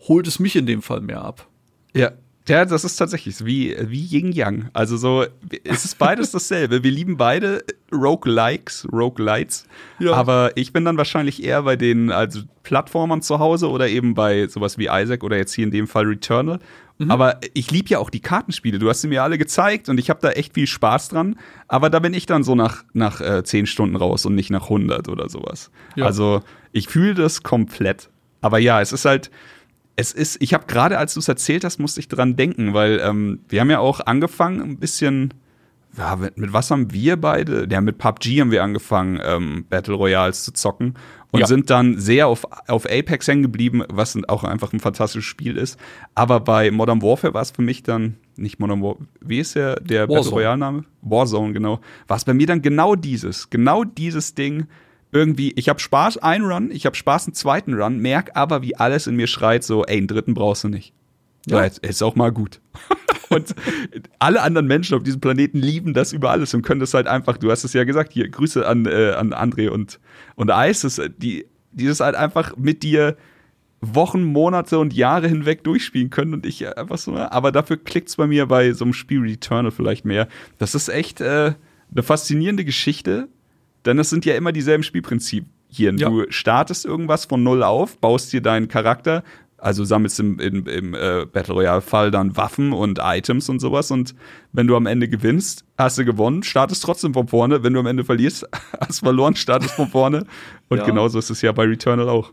[0.06, 1.48] holt es mich in dem Fall mehr ab.
[1.94, 2.12] Ja,
[2.48, 4.70] ja, das ist tatsächlich wie, wie Yin-Yang.
[4.72, 5.24] Also so,
[5.64, 6.82] es ist beides dasselbe.
[6.82, 9.66] Wir lieben beide Roguelikes, Roguelites.
[9.98, 10.12] Ja.
[10.12, 14.46] Aber ich bin dann wahrscheinlich eher bei den also Plattformern zu Hause oder eben bei
[14.48, 16.58] sowas wie Isaac oder jetzt hier in dem Fall Returnal.
[16.98, 17.10] Mhm.
[17.10, 18.78] Aber ich liebe ja auch die Kartenspiele.
[18.78, 21.36] Du hast sie mir alle gezeigt und ich habe da echt viel Spaß dran.
[21.68, 24.64] Aber da bin ich dann so nach, nach äh, 10 Stunden raus und nicht nach
[24.64, 25.70] 100 oder sowas.
[25.96, 26.06] Ja.
[26.06, 28.10] Also ich fühle das komplett.
[28.40, 29.30] Aber ja, es ist halt,
[29.98, 33.00] es ist, ich habe gerade, als du es erzählt hast, musste ich dran denken, weil
[33.02, 35.34] ähm, wir haben ja auch angefangen, ein bisschen,
[35.96, 37.66] ja, mit, mit, was haben wir beide?
[37.68, 40.94] Ja, mit PUBG haben wir angefangen, ähm, Battle Royals zu zocken
[41.32, 41.46] und ja.
[41.48, 45.80] sind dann sehr auf, auf Apex hängen geblieben, was auch einfach ein fantastisches Spiel ist.
[46.14, 49.80] Aber bei Modern Warfare war es für mich dann, nicht Modern Warfare, wie ist der,
[49.80, 50.84] der Battle Royale-Name?
[51.02, 51.80] Warzone, genau.
[52.06, 54.68] War es bei mir dann genau dieses, genau dieses Ding,
[55.12, 58.76] irgendwie, ich habe Spaß einen Run, ich habe Spaß einen zweiten Run, merk aber, wie
[58.76, 60.92] alles in mir schreit, so, ey, einen dritten brauchst du nicht.
[61.46, 62.60] Ja, ja ist auch mal gut.
[63.30, 63.54] Und
[64.18, 67.36] alle anderen Menschen auf diesem Planeten lieben das über alles und können das halt einfach,
[67.36, 70.00] du hast es ja gesagt, hier, Grüße an, äh, an André und,
[70.34, 73.18] und Ice, das, die, die das halt einfach mit dir
[73.80, 78.26] Wochen, Monate und Jahre hinweg durchspielen können und ich einfach so, aber dafür klickt's bei
[78.26, 80.26] mir bei so einem Spiel Returnal vielleicht mehr.
[80.58, 81.52] Das ist echt äh,
[81.92, 83.28] eine faszinierende Geschichte,
[83.88, 85.96] denn es sind ja immer dieselben Spielprinzipien.
[85.96, 86.10] Ja.
[86.10, 89.24] Du startest irgendwas von null auf, baust dir deinen Charakter,
[89.56, 93.90] also sammelst im, im, im äh, Battle Royale-Fall dann Waffen und Items und sowas.
[93.90, 94.14] Und
[94.52, 97.62] wenn du am Ende gewinnst, hast du gewonnen, startest trotzdem von vorne.
[97.62, 98.46] Wenn du am Ende verlierst,
[98.80, 100.26] hast verloren, startest von vorne.
[100.68, 100.84] Und ja.
[100.84, 102.32] genauso ist es ja bei Returnal auch.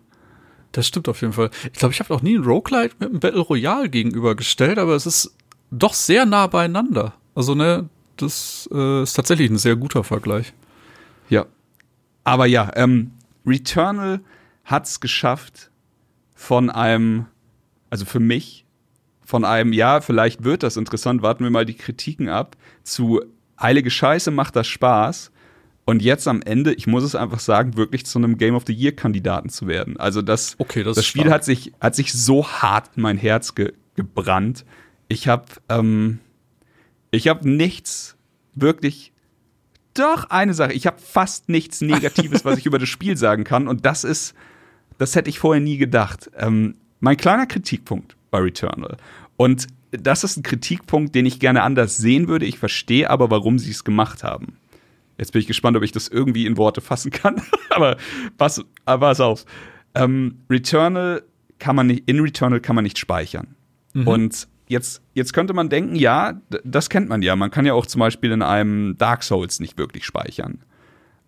[0.74, 1.52] Das stimmt auf jeden Fall.
[1.72, 5.06] Ich glaube, ich habe noch nie ein Roguelite mit einem Battle Royale gegenübergestellt, aber es
[5.06, 5.34] ist
[5.72, 7.14] doch sehr nah beieinander.
[7.34, 10.54] Also, ne, das äh, ist tatsächlich ein sehr guter Vergleich.
[11.30, 11.46] Ja.
[12.24, 13.12] Aber ja, ähm,
[13.46, 14.22] Returnal
[14.64, 15.72] hat es geschafft,
[16.36, 17.28] von einem,
[17.90, 18.66] also für mich,
[19.24, 23.22] von einem, ja, vielleicht wird das interessant, warten wir mal die Kritiken ab, zu
[23.60, 25.32] heilige Scheiße macht das Spaß
[25.86, 28.74] und jetzt am Ende, ich muss es einfach sagen, wirklich zu einem Game of the
[28.74, 29.98] Year Kandidaten zu werden.
[29.98, 33.56] Also das, okay, das, das Spiel hat sich, hat sich so hart in mein Herz
[33.56, 34.66] ge gebrannt.
[35.08, 36.20] Ich habe ähm,
[37.12, 38.18] ich habe nichts
[38.56, 39.14] wirklich
[40.00, 40.74] doch eine Sache.
[40.74, 43.68] Ich habe fast nichts Negatives, was ich über das Spiel sagen kann.
[43.68, 44.34] Und das ist,
[44.98, 46.30] das hätte ich vorher nie gedacht.
[46.38, 48.98] Ähm, mein kleiner Kritikpunkt bei Returnal.
[49.38, 52.46] Und das ist ein Kritikpunkt, den ich gerne anders sehen würde.
[52.46, 54.58] Ich verstehe aber, warum sie es gemacht haben.
[55.18, 57.42] Jetzt bin ich gespannt, ob ich das irgendwie in Worte fassen kann.
[57.70, 57.98] aber
[58.38, 59.46] pass, pass auf.
[59.94, 61.24] Ähm, Returnal
[61.60, 63.56] kann man nicht, in Returnal kann man nicht speichern.
[63.94, 64.08] Mhm.
[64.08, 67.36] Und jetzt, jetzt könnte man denken, ja, das kennt man ja.
[67.36, 70.60] Man kann ja auch zum Beispiel in einem Dark Souls nicht wirklich speichern.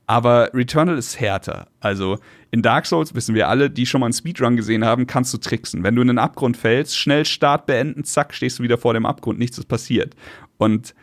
[0.07, 1.67] Aber Returnal ist härter.
[1.81, 2.17] Also
[2.49, 5.37] in Dark Souls wissen wir alle, die schon mal einen Speedrun gesehen haben, kannst du
[5.37, 5.83] tricksen.
[5.83, 9.05] Wenn du in den Abgrund fällst, schnell Start beenden, zack, stehst du wieder vor dem
[9.05, 10.15] Abgrund, nichts ist passiert.
[10.57, 10.95] Und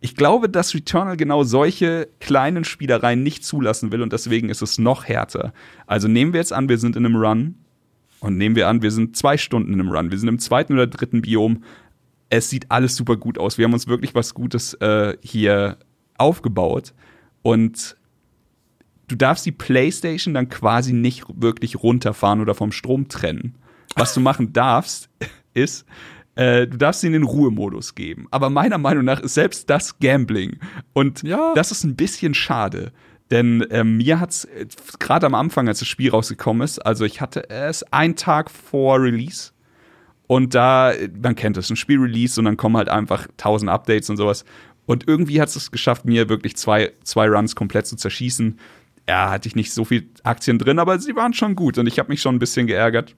[0.00, 4.78] ich glaube, dass Returnal genau solche kleinen Spielereien nicht zulassen will und deswegen ist es
[4.78, 5.52] noch härter.
[5.88, 7.56] Also nehmen wir jetzt an, wir sind in einem Run
[8.20, 10.72] und nehmen wir an, wir sind zwei Stunden in einem Run, wir sind im zweiten
[10.74, 11.62] oder dritten Biom.
[12.30, 13.56] Es sieht alles super gut aus.
[13.56, 15.78] Wir haben uns wirklich was Gutes äh, hier
[16.18, 16.92] aufgebaut
[17.42, 17.96] und
[19.06, 23.54] du darfst die PlayStation dann quasi nicht wirklich runterfahren oder vom Strom trennen.
[23.96, 25.08] Was du machen darfst,
[25.54, 25.86] ist,
[26.34, 28.26] äh, du darfst sie in den Ruhemodus geben.
[28.30, 30.58] Aber meiner Meinung nach ist selbst das Gambling.
[30.92, 31.52] Und ja.
[31.54, 32.92] das ist ein bisschen schade.
[33.30, 34.66] Denn äh, mir hat's äh,
[34.98, 39.00] gerade am Anfang, als das Spiel rausgekommen ist, also ich hatte es einen Tag vor
[39.00, 39.52] Release.
[40.26, 44.10] Und da, man kennt es, ein Spiel Release und dann kommen halt einfach tausend Updates
[44.10, 44.44] und sowas.
[44.84, 48.58] Und irgendwie hat es geschafft, mir wirklich zwei, zwei Runs komplett zu zerschießen.
[49.08, 51.98] Ja, hatte ich nicht so viel Aktien drin, aber sie waren schon gut und ich
[51.98, 53.14] habe mich schon ein bisschen geärgert.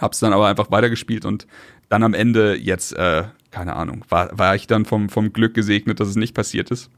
[0.00, 1.46] Hab's dann aber einfach weitergespielt und
[1.88, 5.98] dann am Ende jetzt, äh, keine Ahnung, war, war ich dann vom, vom Glück gesegnet,
[6.00, 6.88] dass es nicht passiert ist.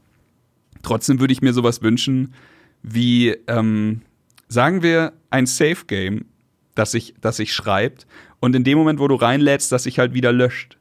[0.85, 2.35] Trotzdem würde ich mir sowas wünschen,
[2.83, 4.01] wie, ähm,
[4.47, 6.25] sagen wir, ein Safe Game,
[6.75, 8.05] das sich, das sich schreibt
[8.39, 10.77] und in dem Moment, wo du reinlädst, das sich halt wieder löscht.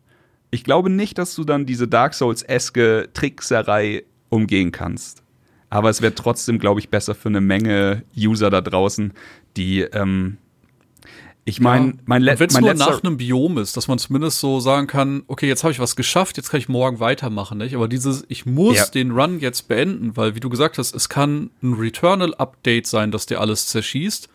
[0.50, 5.22] Ich glaube nicht, dass du dann diese Dark Souls-eske Trickserei umgehen kannst.
[5.70, 9.14] Aber es wäre trotzdem, glaube ich, besser für eine Menge User da draußen,
[9.56, 10.36] die ähm,
[11.46, 11.92] ich meine, ja.
[12.06, 15.24] mein, Le Wenn es nur nach einem Biom ist, dass man zumindest so sagen kann,
[15.26, 17.74] okay, jetzt habe ich was geschafft, jetzt kann ich morgen weitermachen, nicht?
[17.74, 18.86] Aber dieses, ich muss ja.
[18.86, 23.26] den Run jetzt beenden, weil, wie du gesagt hast, es kann ein Returnal-Update sein, dass
[23.26, 24.28] dir alles zerschießt.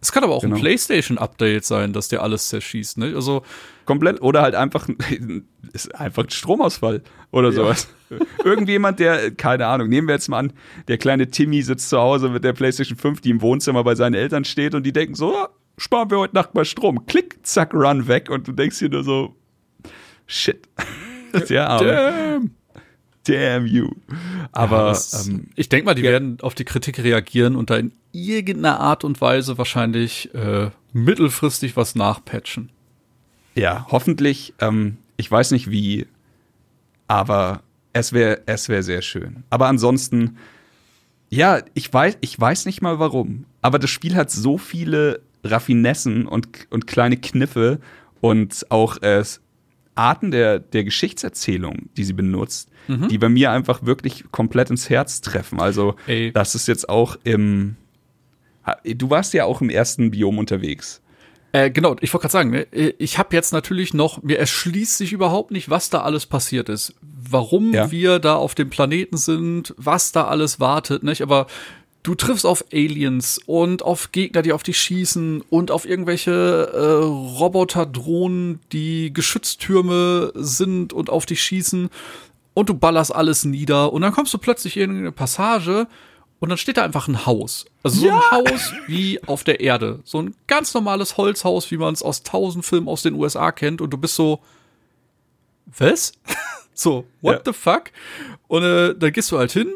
[0.00, 0.54] Es kann aber auch genau.
[0.54, 3.16] ein PlayStation-Update sein, dass dir alles zerschießt, nicht?
[3.16, 3.42] Also
[3.84, 4.88] komplett oder halt einfach
[5.72, 7.54] ist einfach ein Stromausfall oder ja.
[7.54, 7.88] sowas.
[8.44, 10.52] Irgendjemand, der keine Ahnung, nehmen wir jetzt mal an,
[10.86, 14.14] der kleine Timmy sitzt zu Hause mit der PlayStation 5, die im Wohnzimmer bei seinen
[14.14, 17.06] Eltern steht und die denken so, sparen wir heute Nacht mal Strom.
[17.06, 18.30] Klick, zack, run weg.
[18.30, 19.36] Und du denkst dir nur so,
[20.26, 20.68] shit.
[21.48, 22.50] ja, aber, Damn.
[23.24, 23.90] Damn you.
[24.50, 26.10] Aber ja, das, ähm, ich denke mal, die ja.
[26.10, 31.76] werden auf die Kritik reagieren und da in irgendeiner Art und Weise wahrscheinlich äh, mittelfristig
[31.76, 32.70] was nachpatchen.
[33.54, 34.54] Ja, hoffentlich.
[34.60, 36.06] Ähm, ich weiß nicht wie,
[37.06, 39.44] aber es wäre es wäre sehr schön.
[39.50, 40.38] Aber ansonsten,
[41.30, 43.44] ja, ich weiß, ich weiß nicht mal warum.
[43.60, 47.80] Aber das Spiel hat so viele Raffinessen und, und kleine Kniffe
[48.20, 49.24] und auch äh,
[49.94, 53.08] Arten der, der Geschichtserzählung, die sie benutzt, mhm.
[53.08, 55.60] die bei mir einfach wirklich komplett ins Herz treffen.
[55.60, 56.32] Also, Ey.
[56.32, 57.76] das ist jetzt auch im.
[58.84, 61.02] Du warst ja auch im ersten Biom unterwegs.
[61.50, 65.12] Äh, genau, ich wollte gerade sagen, ne, ich habe jetzt natürlich noch, mir erschließt sich
[65.12, 66.94] überhaupt nicht, was da alles passiert ist.
[67.02, 67.90] Warum ja.
[67.90, 71.20] wir da auf dem Planeten sind, was da alles wartet, nicht?
[71.20, 71.46] Aber
[72.02, 77.04] du triffst auf Aliens und auf Gegner, die auf dich schießen und auf irgendwelche äh,
[77.04, 81.90] Roboterdrohnen, die Geschütztürme sind und auf dich schießen
[82.54, 85.86] und du ballerst alles nieder und dann kommst du plötzlich in eine Passage
[86.40, 87.66] und dann steht da einfach ein Haus.
[87.84, 88.16] Also so Ja.
[88.16, 90.00] ein Haus wie auf der Erde.
[90.04, 93.80] So ein ganz normales Holzhaus, wie man es aus tausend Filmen aus den USA kennt
[93.80, 94.40] und du bist so,
[95.78, 96.12] was?
[96.74, 97.42] so, what Ja.
[97.46, 97.84] the fuck?
[98.48, 99.72] Und äh, dann gehst du halt hin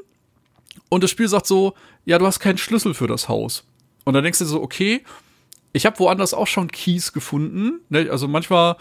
[0.89, 1.75] und das Spiel sagt so,
[2.07, 3.65] ja, du hast keinen Schlüssel für das Haus.
[4.05, 5.03] Und dann denkst du so, okay,
[5.73, 7.81] ich habe woanders auch schon Keys gefunden.
[7.91, 8.09] Ne?
[8.11, 8.77] Also manchmal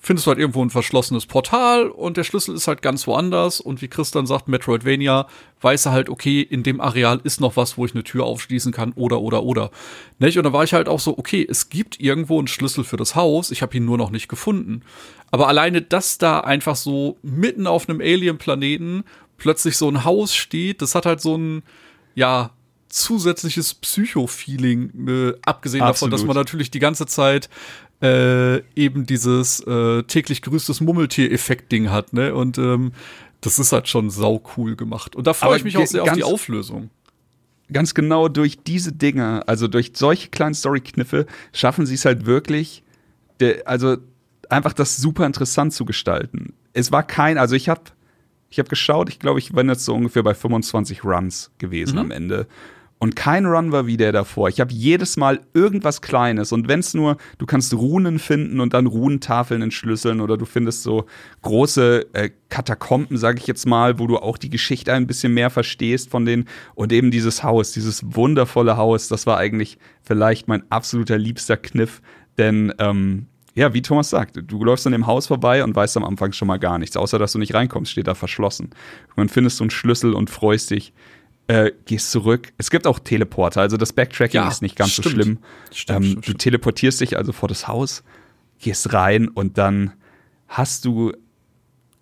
[0.00, 3.60] findest du halt irgendwo ein verschlossenes Portal und der Schlüssel ist halt ganz woanders.
[3.60, 5.26] Und wie Chris dann sagt, Metroidvania,
[5.60, 8.72] weiß er halt, okay, in dem Areal ist noch was, wo ich eine Tür aufschließen
[8.72, 9.70] kann oder, oder, oder.
[10.18, 10.36] Nicht?
[10.36, 13.14] Und da war ich halt auch so, okay, es gibt irgendwo einen Schlüssel für das
[13.14, 14.82] Haus, ich habe ihn nur noch nicht gefunden.
[15.30, 19.04] Aber alleine, dass da einfach so mitten auf einem Alien-Planeten
[19.38, 21.62] plötzlich so ein Haus steht, das hat halt so ein,
[22.14, 22.50] ja,
[22.88, 26.34] zusätzliches Psycho-Feeling, äh, abgesehen davon, dass Absolut.
[26.34, 27.48] man natürlich die ganze Zeit
[28.02, 32.34] äh, eben dieses äh, täglich grüßtes Mummeltier-Effekt-Ding hat, ne?
[32.34, 32.92] Und ähm,
[33.40, 35.16] das ist halt schon sau cool gemacht.
[35.16, 36.90] Und da freue ich mich auch sehr auf die Auflösung.
[37.72, 42.82] ganz genau durch diese Dinge, also durch solche kleinen Story-Kniffe, schaffen sie es halt wirklich,
[43.64, 43.96] also
[44.48, 46.54] einfach das super interessant zu gestalten.
[46.72, 47.82] Es war kein, also ich habe
[48.48, 52.10] ich hab geschaut, ich glaube, ich bin jetzt so ungefähr bei 25 Runs gewesen am
[52.10, 52.46] Ende.
[52.98, 54.48] Und kein Run war wie der davor.
[54.48, 56.50] Ich habe jedes Mal irgendwas Kleines.
[56.52, 60.82] Und wenn es nur, du kannst Runen finden und dann Runentafeln entschlüsseln oder du findest
[60.82, 61.04] so
[61.42, 65.50] große äh, Katakomben, sage ich jetzt mal, wo du auch die Geschichte ein bisschen mehr
[65.50, 66.46] verstehst von denen.
[66.74, 72.00] Und eben dieses Haus, dieses wundervolle Haus, das war eigentlich vielleicht mein absoluter liebster Kniff.
[72.38, 76.04] Denn ähm, ja, wie Thomas sagt, du läufst an dem Haus vorbei und weißt am
[76.04, 78.66] Anfang schon mal gar nichts, außer dass du nicht reinkommst, steht da verschlossen.
[78.66, 80.92] Und dann findest du einen Schlüssel und freust dich,
[81.48, 82.52] äh, gehst zurück.
[82.58, 85.14] Es gibt auch Teleporter, also das Backtracking Ja, ist nicht ganz so stimmt.
[85.14, 85.38] schlimm.
[85.72, 88.02] Stimmt, ähm, stimmt, du teleportierst dich also vor das Haus,
[88.58, 89.92] gehst rein und dann
[90.48, 91.12] hast du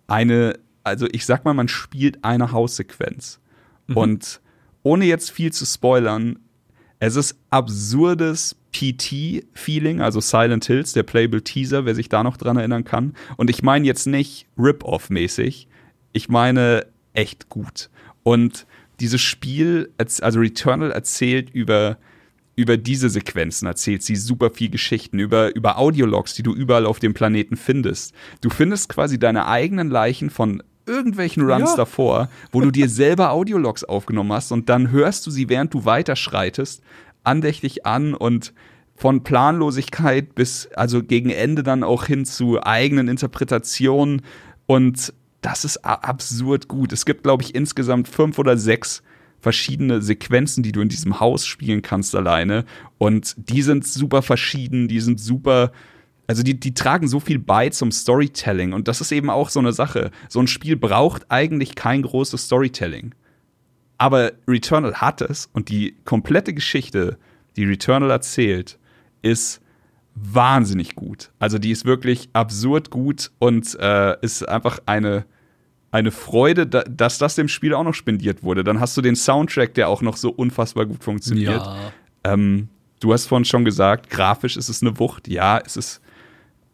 [0.07, 3.41] eine, also ich sag mal, man spielt eine Haussequenz.
[3.87, 3.97] Mhm.
[3.97, 4.41] Und
[4.83, 6.39] ohne jetzt viel zu spoilern,
[6.99, 12.57] es ist absurdes PT-Feeling, also Silent Hills, der Playable Teaser, wer sich da noch dran
[12.57, 13.15] erinnern kann.
[13.37, 15.69] Und ich meine jetzt nicht Rip-Off-mäßig,
[16.13, 17.91] ich meine echt gut.
[18.23, 18.67] Und
[19.05, 21.99] dieses Spiel, also Returnal erzählt über,
[22.57, 27.01] über diese Sequenzen, erzählt sie super viel Geschichten, über, über Audiologs, die du überall auf
[27.01, 28.15] dem Planeten findest.
[28.41, 31.77] Du findest quasi deine eigenen Leichen von irgendwelchen Runs Ja.
[31.77, 35.85] davor, wo du dir selber Audiologs aufgenommen hast und dann hörst du sie, während du
[35.85, 36.83] weiterschreitest,
[37.25, 38.55] andächtig an und
[38.97, 44.23] von Planlosigkeit bis also gegen Ende dann auch hin zu eigenen Interpretationen
[44.65, 45.13] und
[45.45, 46.93] das ist absurd gut.
[46.93, 49.03] Es gibt, glaube ich, insgesamt fünf oder sechs
[49.41, 52.65] verschiedene Sequenzen, die du in diesem Haus spielen kannst alleine.
[52.97, 55.71] Und die sind super verschieden, die sind super.
[56.27, 58.73] Also die, die tragen so viel bei zum Storytelling.
[58.73, 60.11] Und das ist eben auch so eine Sache.
[60.31, 63.15] So ein Spiel braucht eigentlich kein großes Storytelling.
[63.99, 67.19] Aber Returnal hat es und die komplette Geschichte,
[67.57, 68.79] die Returnal erzählt,
[69.21, 69.61] ist
[70.15, 71.33] wahnsinnig gut.
[71.39, 75.27] Also die ist wirklich absurd gut und äh, ist einfach eine,
[75.95, 78.65] eine Freude, da, dass das dem Spiel auch noch spendiert wurde.
[78.65, 81.63] Dann hast du den Soundtrack, der auch noch so unfassbar gut funktioniert.
[82.25, 85.29] Ähm, du hast vorhin schon gesagt, grafisch ist es eine Wucht.
[85.29, 86.01] Ja, es ist,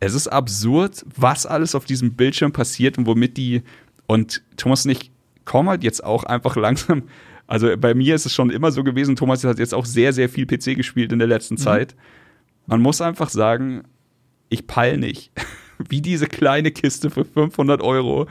[0.00, 3.62] es ist absurd, was alles auf diesem Bildschirm passiert und womit die
[4.06, 5.10] und Thomas und ich
[5.44, 7.02] kommen halt jetzt auch einfach langsam.
[7.46, 9.16] Also bei mir ist es schon immer so gewesen.
[9.16, 11.94] Thomas hat jetzt auch sehr, sehr viel PC gespielt in der letzten Zeit.
[12.66, 13.82] Man muss einfach sagen,
[14.48, 15.30] ich peil nicht,
[15.90, 18.26] wie diese kleine Kiste für 500 Euro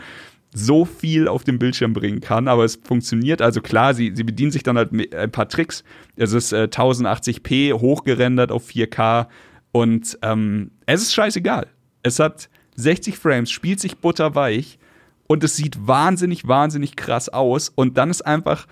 [0.52, 3.42] so viel auf dem Bildschirm bringen kann, aber es funktioniert.
[3.42, 5.84] Also klar, sie, sie bedienen sich dann halt mit ein paar Tricks.
[6.16, 9.28] Es ist äh, 1080p hochgerendert auf 4K
[9.72, 11.68] und ähm, es ist scheißegal.
[12.02, 14.80] Es hat 60 Frames, spielt sich butterweich
[15.28, 18.66] und es sieht wahnsinnig, wahnsinnig krass aus und dann ist einfach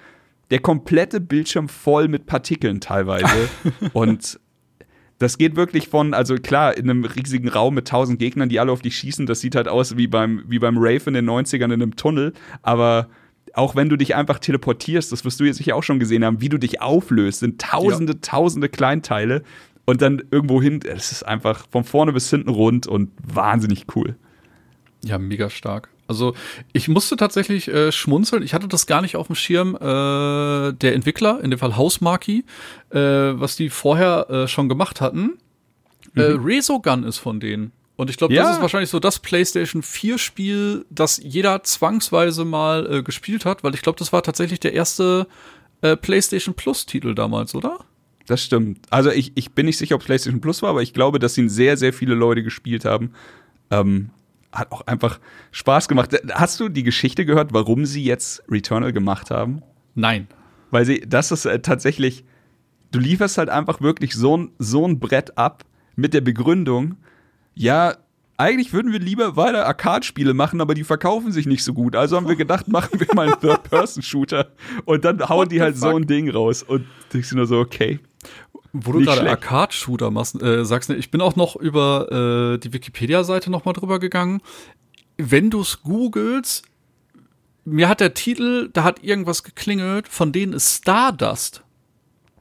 [0.50, 3.50] der komplette Bildschirm voll mit Partikeln teilweise
[3.94, 4.40] und
[5.20, 8.72] das geht wirklich von, also klar, in einem riesigen Raum mit tausend Gegnern, die alle
[8.72, 11.66] auf dich schießen, das sieht halt aus wie beim, wie beim Rave in den 90ern
[11.66, 13.08] in einem Tunnel, aber
[13.54, 16.42] auch wenn du dich einfach teleportierst, das wirst du jetzt sicher auch schon gesehen haben,
[16.42, 19.42] wie du dich auflöst, sind tausende, tausende Kleinteile
[19.86, 24.16] und dann irgendwo hin, es ist einfach von vorne bis hinten rund und wahnsinnig cool.
[25.04, 25.90] Ja, mega stark.
[26.08, 26.34] Also
[26.74, 28.44] ich musste tatsächlich äh, schmunzeln.
[28.44, 29.76] Ich hatte das gar nicht auf dem Schirm.
[29.76, 32.44] Äh, der Entwickler, in dem Fall Housemarque,
[32.92, 35.38] äh, was die vorher äh, schon gemacht hatten.
[36.16, 37.72] Äh, Resogun ist von denen.
[37.98, 38.44] Und ich glaube, Ja.
[38.44, 43.64] das ist wahrscheinlich so das PlayStation 4 Spiel, das jeder zwangsweise mal äh, gespielt hat,
[43.64, 45.28] weil ich glaube, das war tatsächlich der erste
[45.82, 47.80] äh, PlayStation Plus-Titel damals, oder?
[48.28, 48.80] Das stimmt.
[48.90, 51.50] Also ich, ich bin nicht sicher, ob PlayStation Plus war, aber ich glaube, dass ihn
[51.50, 53.14] sehr, sehr viele Leute gespielt haben.
[53.72, 54.10] Ähm,
[54.58, 55.20] hat auch einfach
[55.52, 56.16] Spaß gemacht.
[56.34, 59.62] Hast du die Geschichte gehört, warum sie jetzt Returnal gemacht haben?
[59.96, 60.28] Nein.
[60.72, 62.26] Weil sie, das ist äh, tatsächlich,
[62.92, 66.98] du lieferst halt einfach wirklich so ein, so ein Brett ab mit der Begründung,
[67.54, 67.96] ja,
[68.38, 71.96] eigentlich würden wir lieber weiter Arcade-Spiele machen, aber die verkaufen sich nicht so gut.
[71.96, 74.52] Also haben wir gedacht, machen wir mal einen Third-Person-Shooter.
[74.86, 76.02] Und dann hauen die halt so fuck?
[76.02, 76.62] ein Ding raus.
[76.62, 78.00] Und denkst du nur so, okay.
[78.74, 79.28] Wo du gerade.
[79.30, 83.74] Arcade-Shooter machst, äh, sagst, ne, ich bin auch noch über äh, die Wikipedia-Seite noch mal
[83.74, 84.42] drüber gegangen.
[85.18, 86.64] Wenn du es googelst,
[87.66, 91.64] mir hat der Titel, da hat irgendwas geklingelt, von denen ist Stardust.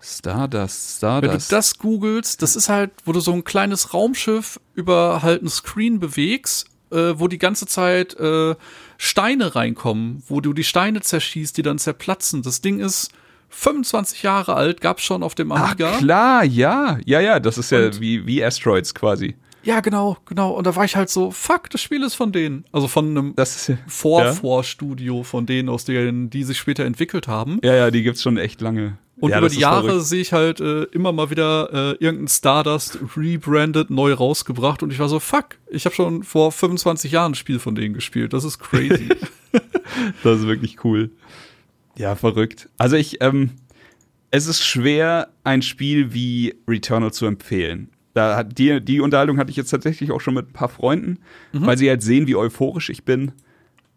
[0.00, 1.52] Stardust, Wenn du Stardust.
[1.52, 5.98] das googelst, das ist halt, wo du so ein kleines Raumschiff über halt einen Screen
[5.98, 8.54] bewegst, äh, wo die ganze Zeit äh,
[8.98, 12.42] Steine reinkommen, wo du die Steine zerschießt, die dann zerplatzen.
[12.42, 13.10] Das Ding ist
[13.48, 15.96] 25 Jahre alt, gab's schon auf dem Ach Amiga.
[15.98, 16.98] klar, ja.
[17.04, 19.36] Ja, ja, das ist ja Und- wie, wie Asteroids quasi.
[19.62, 20.52] Ja, genau, genau.
[20.52, 22.64] Und da war ich halt so, fuck, das Spiel ist von denen.
[22.70, 27.58] Also von einem ist ja, Vor-Vor-Studio von denen, aus denen, die sich später entwickelt haben.
[27.64, 28.96] ja, ja, die gibt's schon echt lange.
[29.18, 32.98] Und ja, über die Jahre sehe ich halt äh, immer mal wieder äh, irgendein Stardust
[33.16, 37.34] rebranded, neu rausgebracht und ich war so, fuck, ich habe schon vor 25 Jahren ein
[37.34, 38.34] Spiel von denen gespielt.
[38.34, 39.08] Das ist crazy.
[40.22, 41.10] Das ist wirklich cool.
[41.98, 42.68] Ja, verrückt.
[42.78, 43.50] Also ich, ähm,
[44.30, 47.90] es ist schwer, ein Spiel wie Returnal zu empfehlen.
[48.14, 51.18] Da hat die, die Unterhaltung hatte ich jetzt tatsächlich auch schon mit ein paar Freunden,
[51.52, 53.32] weil sie halt sehen, wie euphorisch ich bin.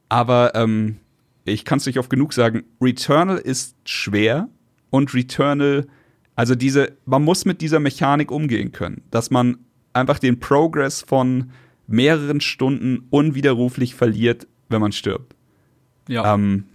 [0.09, 0.97] Aber ähm,
[1.45, 4.49] ich kann es nicht oft genug sagen, Returnal ist schwer
[4.89, 5.87] und Returnal,
[6.35, 9.57] also diese, man muss mit dieser Mechanik umgehen können, dass man
[9.93, 11.51] einfach den Progress von
[11.87, 15.35] mehreren Stunden unwiderruflich verliert, wenn man stirbt.
[16.07, 16.33] ja.
[16.33, 16.65] Ähm,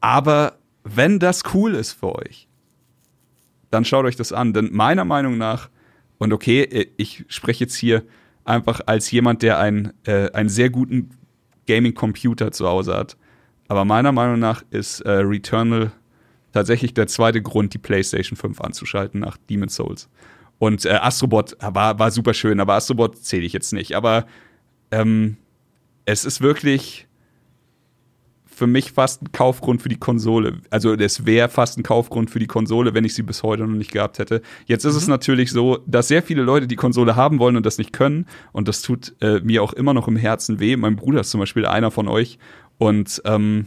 [0.00, 2.48] aber wenn das cool ist für euch,
[3.70, 4.52] dann schaut euch das an.
[4.52, 5.68] Denn meiner Meinung nach,
[6.18, 8.04] und okay, äh, ich spreche jetzt hier
[8.44, 11.10] einfach als jemand, der einen, äh, einen sehr guten
[11.66, 13.16] Gaming-Computer zu Hause hat.
[13.68, 15.92] Aber meiner Meinung nach ist äh, Returnal
[16.52, 20.08] tatsächlich der zweite Grund, die PlayStation 5 anzuschalten nach Demon's Souls.
[20.58, 23.94] Und äh, Astrobot war, war super schön, aber Astrobot zähle ich jetzt nicht.
[23.94, 24.26] Aber
[24.90, 25.36] ähm,
[26.06, 27.07] es ist wirklich
[28.58, 30.58] für mich fast ein Kaufgrund für die Konsole.
[30.70, 33.76] Also es wäre fast ein Kaufgrund für die Konsole, wenn ich sie bis heute noch
[33.76, 34.42] nicht gehabt hätte.
[34.66, 37.78] Jetzt ist es natürlich so, dass sehr viele Leute die Konsole haben wollen und das
[37.78, 38.26] nicht können.
[38.52, 40.76] Und das tut äh, mir auch immer noch im Herzen weh.
[40.76, 42.38] Mein Bruder ist zum Beispiel einer von euch.
[42.78, 43.66] Und ähm,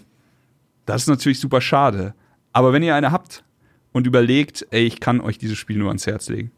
[0.85, 2.13] das ist natürlich super schade.
[2.51, 3.45] Aber wenn ihr eine habt
[3.93, 6.51] und überlegt, ey, ich kann euch dieses Spiel nur ans Herz legen.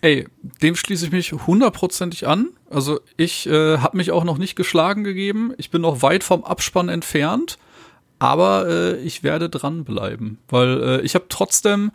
[0.00, 0.26] Ey,
[0.62, 2.50] dem schließe ich mich hundertprozentig an.
[2.70, 5.52] Also ich äh, habe mich auch noch nicht geschlagen gegeben.
[5.58, 7.58] Ich bin noch weit vom Abspann entfernt.
[8.24, 11.90] Aber äh, ich werde dranbleiben, weil äh, ich habe trotzdem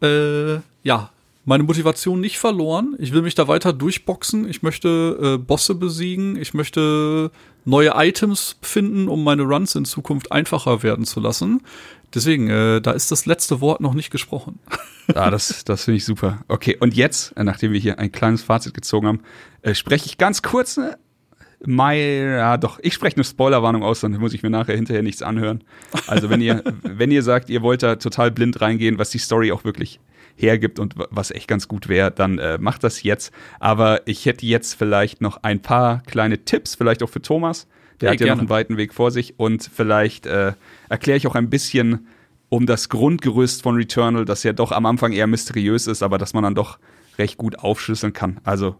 [0.00, 1.10] äh, ja
[1.44, 2.96] meine Motivation nicht verloren.
[2.98, 4.48] Ich will mich da weiter durchboxen.
[4.48, 6.36] Ich möchte äh, Bosse besiegen.
[6.36, 7.30] Ich möchte
[7.66, 11.60] neue Items finden, um meine Runs in Zukunft einfacher werden zu lassen.
[12.14, 14.58] Deswegen, äh, da ist das letzte Wort noch nicht gesprochen.
[15.14, 16.38] Ah, das, das finde ich super.
[16.48, 19.20] Okay, und jetzt, äh, nachdem wir hier ein kleines Fazit gezogen haben,
[19.60, 20.80] äh, spreche ich ganz kurz
[21.66, 25.22] mal, ja doch, ich spreche eine Spoilerwarnung aus, dann muss ich mir nachher hinterher nichts
[25.22, 25.64] anhören.
[26.06, 29.52] Also wenn ihr, wenn ihr sagt, ihr wollt da total blind reingehen, was die Story
[29.52, 30.00] auch wirklich
[30.36, 33.32] hergibt und wa- was echt ganz gut wäre, dann äh, macht das jetzt.
[33.60, 37.68] Aber ich hätte jetzt vielleicht noch ein paar kleine Tipps, vielleicht auch für Thomas.
[38.00, 38.36] Der Hey, hat ja gerne.
[38.36, 40.54] noch einen weiten Weg vor sich und vielleicht äh,
[40.88, 42.08] erkläre ich auch ein bisschen
[42.48, 46.34] um das Grundgerüst von Returnal, das ja doch am Anfang eher mysteriös ist, aber dass
[46.34, 46.78] man dann doch
[47.18, 48.40] recht gut aufschlüsseln kann.
[48.44, 48.74] Also,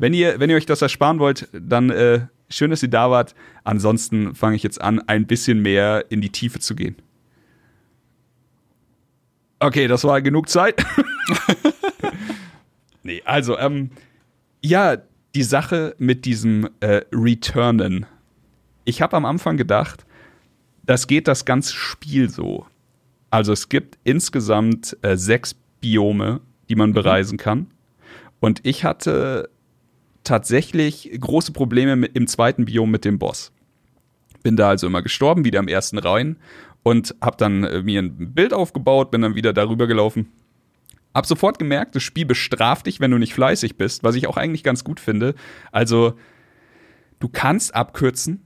[0.00, 3.34] wenn ihr, wenn ihr euch das ersparen wollt, dann äh, schön, dass ihr da wart.
[3.64, 6.96] Ansonsten fange ich jetzt an, ein bisschen mehr in die Tiefe zu gehen.
[9.58, 10.82] Okay, das war genug Zeit.
[13.02, 13.90] nee, also, ähm,
[14.62, 14.96] ja,
[15.34, 18.06] die Sache mit diesem äh, Returnen.
[18.86, 20.06] Ich habe am Anfang gedacht,
[20.82, 22.66] das geht das ganze Spiel so.
[23.28, 26.40] Also es gibt insgesamt äh, sechs Biome,
[26.70, 27.66] die man bereisen kann.
[28.40, 29.50] Und ich hatte
[30.24, 33.52] tatsächlich große Probleme mit, im zweiten Biom mit dem Boss.
[34.42, 36.36] Bin da also immer gestorben, wieder im ersten rein
[36.82, 40.28] und habe dann äh, mir ein Bild aufgebaut, bin dann wieder darüber gelaufen.
[41.14, 44.36] Hab sofort gemerkt, das Spiel bestraft dich, wenn du nicht fleißig bist, was ich auch
[44.36, 45.34] eigentlich ganz gut finde.
[45.72, 46.14] Also,
[47.18, 48.42] du kannst abkürzen.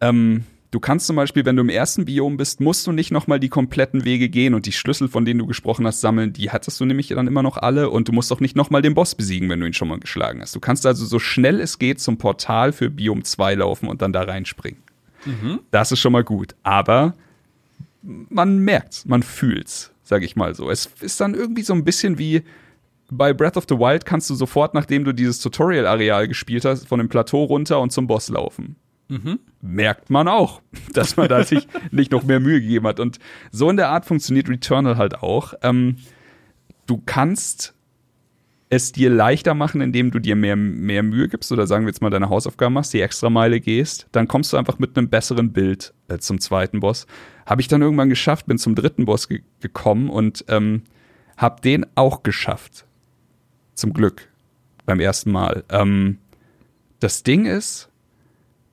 [0.00, 3.40] Ähm, du kannst zum Beispiel, wenn du im ersten Biom bist, musst du nicht nochmal
[3.40, 6.32] die kompletten Wege gehen und die Schlüssel, von denen du gesprochen hast, sammeln.
[6.32, 8.94] Die hattest du nämlich dann immer noch alle und du musst auch nicht nochmal den
[8.94, 10.54] Boss besiegen, wenn du ihn schon mal geschlagen hast.
[10.54, 14.12] Du kannst also so schnell es geht zum Portal für Biom 2 laufen und dann
[14.12, 14.82] da reinspringen.
[15.70, 16.54] Das ist schon mal gut.
[16.62, 17.14] Aber
[18.02, 19.92] man merkt's, man fühlt's.
[20.02, 20.70] sage ich mal so.
[20.70, 22.42] Es ist dann irgendwie so ein bisschen wie
[23.10, 26.98] bei Breath of the Wild kannst du sofort, nachdem du dieses Tutorial-Areal gespielt hast, von
[26.98, 28.76] dem Plateau runter und zum Boss laufen.
[29.10, 29.40] Mhm.
[29.60, 30.62] Merkt man auch,
[30.94, 33.00] dass man da sich nicht noch mehr Mühe gegeben hat.
[33.00, 33.18] Und
[33.50, 35.54] so in der Art funktioniert Returnal halt auch.
[35.62, 35.96] Ähm,
[36.86, 37.74] du kannst
[38.72, 42.02] es dir leichter machen, indem du dir mehr, mehr Mühe gibst oder sagen wir jetzt
[42.02, 45.52] mal deine Hausaufgaben machst, die extra Meile gehst, dann kommst du einfach mit einem besseren
[45.52, 47.08] Bild äh, zum zweiten Boss.
[47.46, 50.84] Habe ich dann irgendwann geschafft, bin zum dritten Boss ge gekommen und ähm,
[51.36, 52.86] habe den auch geschafft.
[53.74, 54.28] Zum Glück.
[54.86, 55.64] Beim ersten Mal.
[55.68, 56.18] Ähm,
[57.00, 57.89] das Ding ist,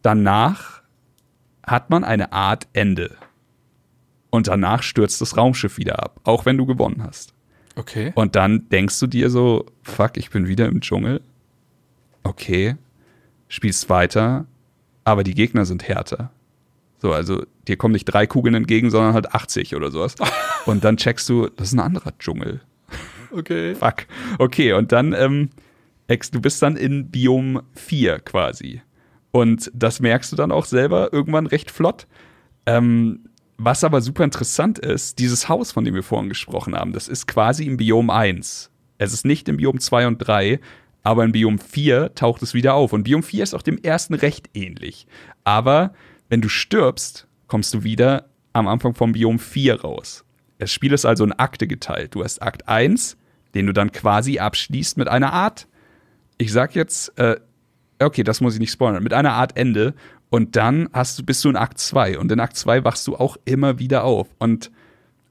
[0.08, 0.82] danach
[1.64, 3.18] hat man eine Art Ende.
[4.30, 7.34] Und danach stürzt das Raumschiff wieder ab, auch wenn du gewonnen hast.
[7.76, 8.14] Okay.
[8.16, 11.22] Und dann denkst du dir so, fuck, ich bin wieder im Dschungel.
[12.24, 12.78] Okay.
[13.50, 14.46] Spielst weiter,
[15.04, 16.32] aber die Gegner sind härter.
[17.00, 20.16] So, also dir kommen nicht drei Kugeln entgegen, sondern halt 80 oder sowas.
[20.66, 22.62] Und dann checkst du, das ist ein anderer Dschungel.
[23.32, 23.76] Okay.
[23.76, 24.06] Fuck.
[24.40, 25.50] Okay, und dann, ähm,
[26.08, 28.82] du bist dann in Biom 4 quasi.
[29.32, 32.08] Und das merkst du dann auch selber irgendwann recht flott.
[32.66, 37.08] Ähm, was aber super interessant ist, dieses Haus, von dem wir vorhin gesprochen haben, das
[37.08, 38.72] ist quasi im Biom 1.
[39.00, 40.60] Es ist nicht im Biom 2 und 3,
[41.04, 42.94] aber in Biom 4 taucht es wieder auf.
[42.94, 45.08] Und Biom 4 ist auch dem ersten recht ähnlich.
[45.44, 45.94] Aber
[46.30, 50.26] wenn du stirbst, kommst du wieder am Anfang vom Biom 4 raus.
[50.60, 52.16] Das Spiel ist also in Akte geteilt.
[52.16, 53.18] Du hast Akt 1,
[53.54, 55.68] den du dann quasi abschließt mit einer Art,
[56.38, 57.38] ich sag jetzt, äh,
[58.00, 59.94] okay, das muss ich nicht spoilern, mit einer Art Ende.
[60.30, 62.20] Und dann hast du, bist du in Akt 2.
[62.20, 64.28] Und in Akt 2 wachst du auch immer wieder auf.
[64.40, 64.72] Und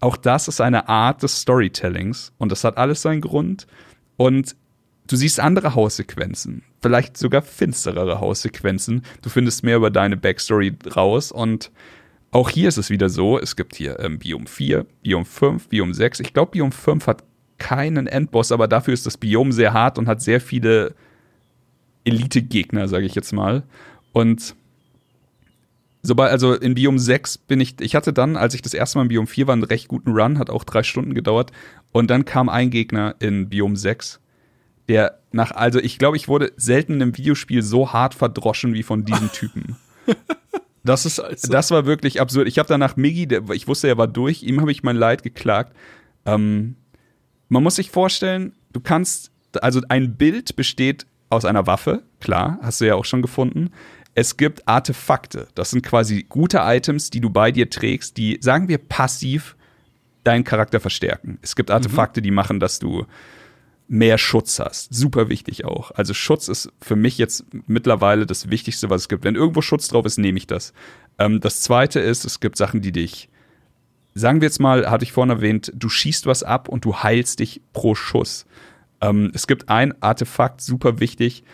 [0.01, 2.33] auch das ist eine Art des Storytellings.
[2.39, 3.67] Und das hat alles seinen Grund.
[4.17, 4.57] Und
[5.07, 6.63] du siehst andere Haussequenzen.
[6.81, 9.03] Vielleicht sogar finsterere Haussequenzen.
[9.23, 11.33] Du findest mehr über deine Backstory raus.
[11.33, 11.71] Und
[12.31, 15.95] auch hier ist es wieder so, es gibt hier ähm, Biom 4, Biom 5, Biom
[15.95, 16.21] 6.
[16.21, 17.25] Ich glaube, Biom 5 hat
[17.59, 20.95] keinen Endboss, aber dafür ist das Biom sehr hart und hat sehr viele
[22.07, 23.65] Elite-Gegner, sage ich jetzt mal.
[24.13, 24.55] Und
[26.03, 29.03] sobald, also in Biom 6 bin ich, ich hatte dann, als ich das erste Mal
[29.03, 31.53] in Biom 4 war, einen recht guten Run, hat auch drei Stunden gedauert.
[31.93, 34.21] Und dann kam ein Gegner in Biom 6,
[34.89, 38.83] der nach, also ich glaube, ich wurde selten in einem Videospiel so hart verdroschen wie
[38.83, 39.77] von diesem Typen.
[40.87, 41.51] Das ist, also.
[41.51, 42.47] das war wirklich absurd.
[42.47, 45.25] Ich habe danach Miggy, der, ich wusste, er war durch, ihm habe ich mein Leid
[45.25, 45.75] geklagt.
[46.25, 46.77] Ähm,
[47.49, 52.81] man muss sich vorstellen, du kannst, also ein Bild besteht aus einer Waffe, klar, hast
[52.81, 53.71] du ja auch schon gefunden.
[54.15, 58.69] Es gibt Artefakte, das sind quasi gute Items, die du bei dir trägst, die, sagen
[58.69, 59.57] wir, passiv
[60.25, 61.39] deinen Charakter verstärken.
[61.43, 62.25] Es gibt Artefakte, mhm.
[62.25, 63.07] die machen, dass du
[63.89, 64.93] mehr Schutz hast.
[64.93, 65.93] Super wichtig auch.
[65.93, 69.25] Also Schutz ist für mich jetzt mittlerweile das Wichtigste, was es gibt.
[69.25, 70.73] Wenn irgendwo Schutz drauf ist, nehme ich das.
[71.19, 73.29] Ähm, das zweite ist, es gibt Sachen, die dich,
[74.15, 77.39] sagen wir jetzt mal, hatte ich vorhin erwähnt, du schießt was ab und du heilst
[77.39, 78.47] dich pro Schuss.
[79.01, 81.45] Ähm, es gibt ein Artefakt, super wichtig,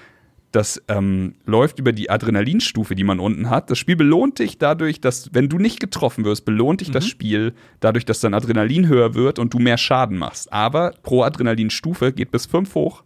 [0.52, 3.70] das ähm, läuft über die Adrenalinstufe, die man unten hat.
[3.70, 6.92] Das Spiel belohnt dich dadurch, dass, wenn du nicht getroffen wirst, belohnt dich mhm.
[6.92, 10.52] das Spiel dadurch, dass dein Adrenalin höher wird und du mehr Schaden machst.
[10.52, 13.02] Aber pro Adrenalinstufe geht bis fünf hoch.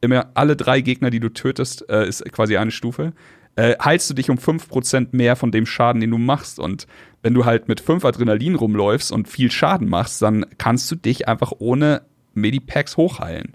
[0.00, 3.12] Immer alle drei Gegner, die du tötest, äh, ist quasi eine Stufe.
[3.56, 6.58] Äh, heilst du dich um 5% mehr von dem Schaden, den du machst.
[6.58, 6.86] Und
[7.22, 11.28] wenn du halt mit fünf Adrenalin rumläufst und viel Schaden machst, dann kannst du dich
[11.28, 12.02] einfach ohne
[12.32, 13.54] Medipacks hochheilen.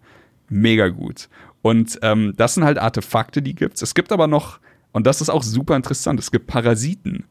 [0.54, 1.30] Mega gut.
[1.62, 3.82] Und ähm, das sind halt Artefakte, die gibt's.
[3.82, 4.60] Es gibt aber noch,
[4.92, 7.26] und das ist auch super interessant, es gibt Parasiten,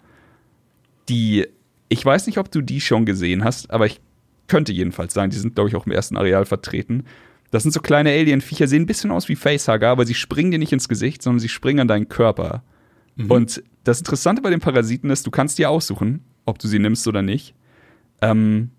[1.09, 1.47] die,
[1.89, 4.01] ich weiß nicht, ob du die schon gesehen hast, aber ich
[4.49, 7.05] könnte jedenfalls sagen, die sind, glaube ich, auch im ersten Areal vertreten.
[7.51, 10.59] Das sind so kleine Alien-Viecher, sehen ein bisschen aus wie Facehugger, aber sie springen dir
[10.59, 12.63] nicht ins Gesicht, sondern sie springen an deinen Körper.
[13.17, 13.31] Mhm.
[13.31, 17.07] Und das Interessante bei den Parasiten ist, du kannst dir aussuchen, ob du sie nimmst
[17.07, 17.55] oder nicht.
[18.21, 18.71] Ähm,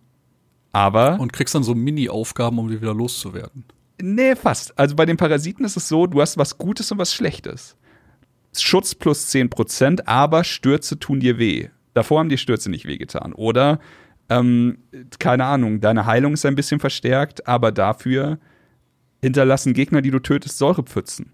[0.72, 1.20] aber.
[1.20, 3.64] Und kriegst dann so Mini-Aufgaben, um die wieder loszuwerden.
[4.02, 4.78] Nee, fast.
[4.78, 7.76] Also bei den Parasiten ist es so, du hast was Gutes und was Schlechtes.
[8.58, 11.70] Schutz plus 10%, aber Stürze tun dir weh.
[11.94, 13.34] Davor haben die Stürze nicht wehgetan.
[13.34, 13.80] Oder,
[14.30, 14.80] ähm,
[15.20, 18.40] keine Ahnung, deine Heilung ist ein bisschen verstärkt, aber dafür
[19.22, 21.34] hinterlassen Gegner, die du tötest, Säurepfützen.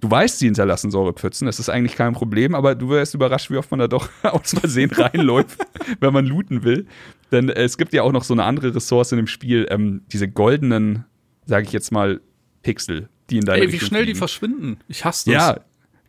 [0.00, 3.56] Du weißt, sie hinterlassen Säurepfützen, das ist eigentlich kein Problem, aber du wirst überrascht, wie
[3.56, 5.58] oft man da doch aus Versehen reinläuft,
[6.00, 6.86] wenn man looten will.
[7.32, 10.28] Denn es gibt ja auch noch so eine andere Ressource in dem Spiel, ähm, diese
[10.28, 11.06] goldenen
[11.46, 12.20] sage ich jetzt mal,
[12.62, 14.14] Pixel, die in deiner Ey, wie Richtung schnell fliegen.
[14.14, 14.78] die verschwinden.
[14.88, 15.34] Ich hasse das.
[15.34, 15.60] Ja,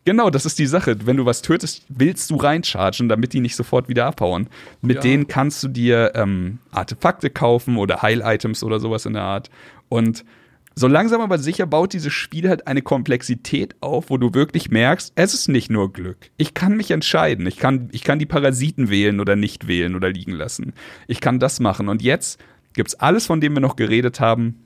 [0.04, 1.06] genau, das ist die Sache.
[1.06, 4.48] Wenn du was tötest, willst du reinchargen, damit die nicht sofort wieder abhauen.
[4.80, 5.02] Mit ja.
[5.02, 9.50] denen kannst du dir ähm, Artefakte kaufen oder Heil-Items oder sowas in der Art.
[9.88, 10.24] Und
[10.78, 15.10] so langsam aber sicher baut dieses Spiel halt eine Komplexität auf, wo du wirklich merkst,
[15.14, 16.30] es ist nicht nur Glück.
[16.36, 17.46] Ich kann mich entscheiden.
[17.46, 20.74] Ich kann, ich kann die Parasiten wählen oder nicht wählen oder liegen lassen.
[21.06, 21.88] Ich kann das machen.
[21.88, 22.38] Und jetzt
[22.74, 24.65] gibt es alles, von dem wir noch geredet haben.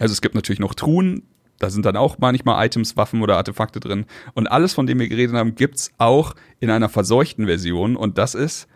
[0.00, 1.22] Also es gibt natürlich noch Truhen,
[1.58, 4.06] da sind dann auch manchmal Items, Waffen oder Artefakte drin.
[4.34, 7.96] Und alles, von dem wir geredet haben, gibt's auch in einer verseuchten Version.
[7.96, 8.66] Und das ist,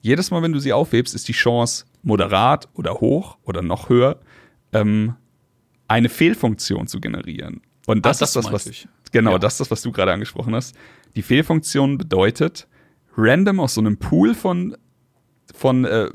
[0.00, 4.18] jedes Mal, wenn du sie aufhebst, ist die Chance moderat oder hoch oder noch höher,
[4.72, 5.14] ähm,
[5.86, 7.62] eine Fehlfunktion zu generieren.
[7.86, 8.88] Und das, Ah, das ist das, was, ich.
[9.12, 9.38] genau, Ja.
[9.38, 10.74] das ist das, was du gerade angesprochen hast.
[11.14, 12.66] Die Fehlfunktion bedeutet,
[13.16, 14.76] random aus so einem Pool von,
[15.54, 16.10] von, äh,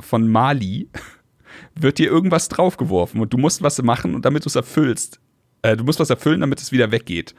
[0.00, 0.88] von Mali
[1.74, 5.20] wird dir irgendwas draufgeworfen und du musst was machen und damit du es erfüllst.
[5.62, 7.34] Äh, du musst was erfüllen, damit es wieder weggeht.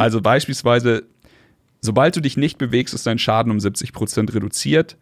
[0.00, 1.04] Also beispielsweise,
[1.80, 4.96] sobald du dich nicht bewegst, ist dein Schaden um 70% reduziert,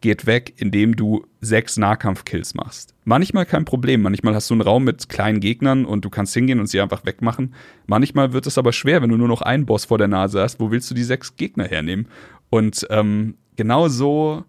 [0.00, 2.94] geht weg, indem du sechs Nahkampfkills machst.
[3.04, 6.58] Manchmal kein Problem, manchmal hast du einen Raum mit kleinen Gegnern und du kannst hingehen
[6.58, 7.54] und sie einfach wegmachen.
[7.86, 10.58] Manchmal wird es aber schwer, wenn du nur noch einen Boss vor der Nase hast.
[10.58, 12.08] Wo willst du die sechs Gegner hernehmen?
[12.48, 14.44] Und ähm, genau so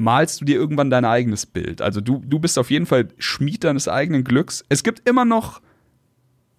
[0.00, 1.82] malst du dir irgendwann dein eigenes Bild.
[1.82, 4.64] Also du, du bist auf jeden Fall Schmied deines eigenen Glücks.
[4.68, 5.60] Es gibt immer noch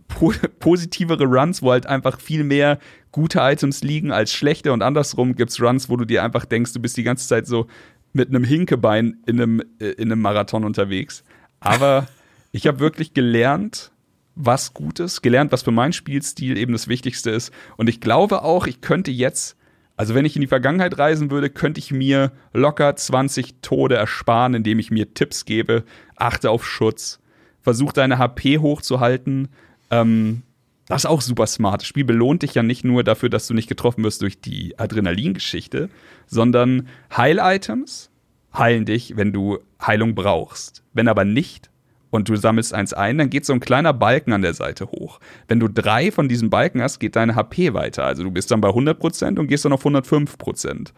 [0.08, 2.80] po positivere Runs, wo halt einfach viel mehr
[3.12, 6.80] gute Items liegen als schlechte und andersrum gibt's Runs, wo du dir einfach denkst, du
[6.80, 7.68] bist die ganze Zeit so
[8.14, 11.24] mit einem Hinkebein in einem, äh, in einem Marathon unterwegs.
[11.60, 12.08] Aber
[12.52, 13.92] ich habe wirklich gelernt,
[14.36, 17.52] was gut ist, gelernt, was für meinen Spielstil eben das Wichtigste ist.
[17.76, 19.58] Und ich glaube auch, ich könnte jetzt,
[19.98, 24.54] also wenn ich in die Vergangenheit reisen würde, könnte ich mir locker 20 Tode ersparen,
[24.54, 25.84] indem ich mir Tipps gebe,
[26.16, 27.20] achte auf Schutz,
[27.62, 29.50] versuch deine HP hochzuhalten.
[29.90, 30.44] Ähm,
[30.88, 31.82] das ist auch super smart.
[31.82, 34.78] Das Spiel belohnt dich ja nicht nur dafür, dass du nicht getroffen wirst durch die
[34.78, 35.90] Adrenalingeschichte,
[36.26, 38.10] sondern Heil-Items
[38.54, 40.84] heilen dich, wenn du Heilung brauchst.
[40.94, 41.71] Wenn aber nicht
[42.12, 45.20] und du sammelst eins ein, dann geht so ein kleiner Balken an der Seite hoch.
[45.48, 48.04] Wenn du drei von diesen Balken hast, geht deine HP weiter.
[48.04, 50.92] Also du bist dann bei 100% und gehst dann auf 105%.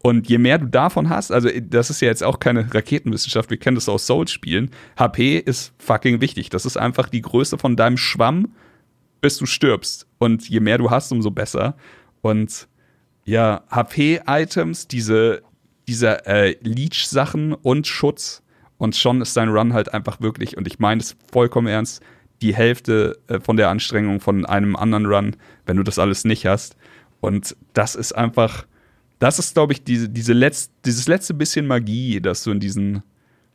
[0.00, 3.56] Und je mehr du davon hast, also das ist ja jetzt auch keine Raketenwissenschaft, wir
[3.56, 6.50] kennen das aus Souls-Spielen, HP ist fucking wichtig.
[6.50, 8.54] Das ist einfach die Größe von deinem Schwamm,
[9.20, 10.06] bis du stirbst.
[10.18, 11.76] Und je mehr du hast, umso besser.
[12.20, 12.68] Und
[13.24, 15.42] ja, HP-Items, diese,
[15.88, 18.42] diese äh, Leech-Sachen und Schutz.
[18.78, 22.02] Und schon ist dein Run halt einfach wirklich, und ich meine es vollkommen ernst,
[22.40, 26.46] die Hälfte äh, von der Anstrengung von einem anderen Run, wenn du das alles nicht
[26.46, 26.76] hast.
[27.20, 28.64] Und das ist einfach,
[29.18, 33.02] das ist, glaube ich, diese, diese letzt, dieses letzte bisschen Magie, das du in, diesen,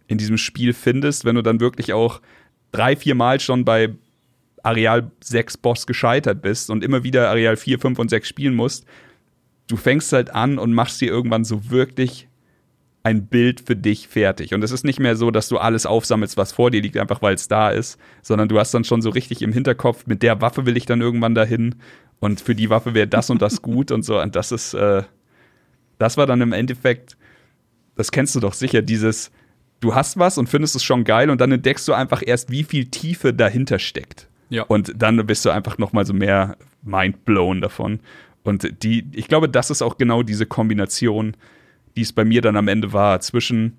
[0.07, 2.21] in diesem Spiel findest, wenn du dann wirklich auch
[2.73, 3.93] drei, vier Mal schon bei
[4.63, 8.85] Areal 6 Boss gescheitert bist und immer wieder Areal 4, 5 und 6 spielen musst.
[9.67, 12.27] Du fängst halt an und machst dir irgendwann so wirklich
[13.03, 14.53] ein Bild für dich fertig.
[14.53, 17.21] Und es ist nicht mehr so, dass du alles aufsammelst, was vor dir liegt, einfach
[17.21, 20.39] weil es da ist, sondern du hast dann schon so richtig im Hinterkopf, mit der
[20.41, 21.75] Waffe will ich dann irgendwann dahin
[22.21, 24.21] und für die Waffe wäre das und das gut und so.
[24.21, 25.03] Und das ist, äh,
[25.99, 27.17] das war dann im Endeffekt,
[27.95, 29.31] das kennst du doch sicher, dieses,
[29.81, 32.63] du hast was und findest es schon geil und dann entdeckst du einfach erst, wie
[32.63, 34.29] viel Tiefe dahinter steckt.
[34.49, 34.63] Ja.
[34.63, 37.99] Und dann bist du einfach noch mal so mehr mindblown davon.
[38.43, 41.35] Und die, ich glaube, das ist auch genau diese Kombination,
[41.95, 43.77] die es bei mir dann am Ende war, zwischen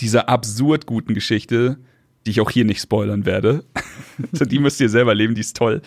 [0.00, 1.78] dieser absurd guten Geschichte,
[2.26, 3.64] die ich auch hier nicht spoilern werde.
[4.32, 5.82] die müsst ihr selber leben, die ist toll.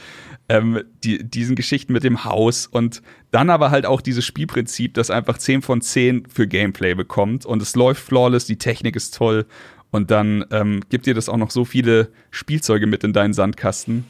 [0.49, 5.09] Ähm, die, diesen Geschichten mit dem Haus und dann aber halt auch dieses Spielprinzip, das
[5.09, 9.45] einfach 10 von 10 für Gameplay bekommt und es läuft flawless, die Technik ist toll
[9.91, 14.05] und dann ähm, gibt dir das auch noch so viele Spielzeuge mit in deinen Sandkasten,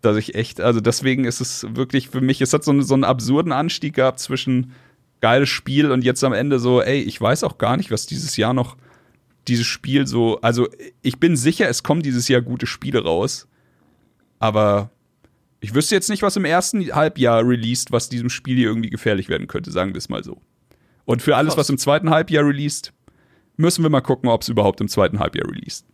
[0.00, 3.04] dass ich echt, also deswegen ist es wirklich für mich, es hat so, so einen
[3.04, 4.72] absurden Anstieg gehabt zwischen
[5.24, 8.36] geiles Spiel und jetzt am Ende so, ey, ich weiß auch gar nicht, was dieses
[8.36, 8.76] Jahr noch
[9.48, 10.68] dieses Spiel so, also
[11.00, 13.48] ich bin sicher, es kommen dieses Jahr gute Spiele raus,
[14.38, 14.90] aber
[15.60, 19.30] ich wüsste jetzt nicht, was im ersten Halbjahr released, was diesem Spiel hier irgendwie gefährlich
[19.30, 20.42] werden könnte, sagen wir es mal so.
[21.06, 22.92] Und für alles, was im zweiten Halbjahr released,
[23.56, 25.86] müssen wir mal gucken, ob es überhaupt im zweiten Halbjahr released.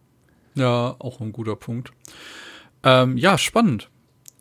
[0.56, 1.92] Ja, auch ein guter Punkt.
[2.82, 3.90] Ähm, ja, spannend.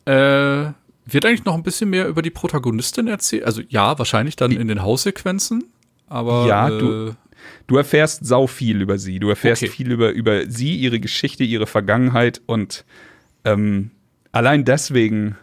[0.06, 0.72] Äh,
[1.14, 3.44] wird eigentlich noch ein bisschen mehr über die Protagonistin erzählt?
[3.44, 5.64] Also ja, wahrscheinlich dann in den Haussequenzen,
[6.08, 7.16] aber Ja, äh, du-
[7.68, 9.18] Du erfährst sau viel über sie.
[9.20, 9.72] Du erfährst Okay.
[9.72, 12.84] viel über, über sie, ihre Geschichte, ihre Vergangenheit und
[13.46, 13.92] ähm,
[14.34, 15.38] allein deswegen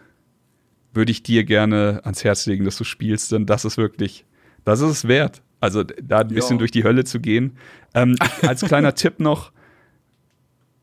[0.93, 4.25] würde ich dir gerne ans Herz legen, dass du spielst, denn das ist wirklich,
[4.63, 5.41] das ist es wert.
[5.59, 6.59] Also da ein bisschen Ja.
[6.59, 7.57] durch die Hölle zu gehen.
[7.95, 9.51] Ähm, als kleiner Tipp noch,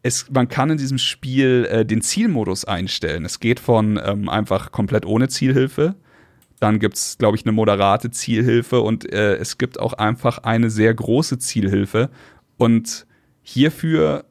[0.04, 3.24] es, man kann in diesem Spiel äh, den Zielmodus einstellen.
[3.24, 5.94] Es geht von ähm, einfach komplett ohne Zielhilfe.
[6.60, 10.68] Dann gibt es, glaube ich, eine moderate Zielhilfe und äh, es gibt auch einfach eine
[10.68, 12.10] sehr große Zielhilfe.
[12.58, 13.06] Und
[13.42, 14.26] hierfür,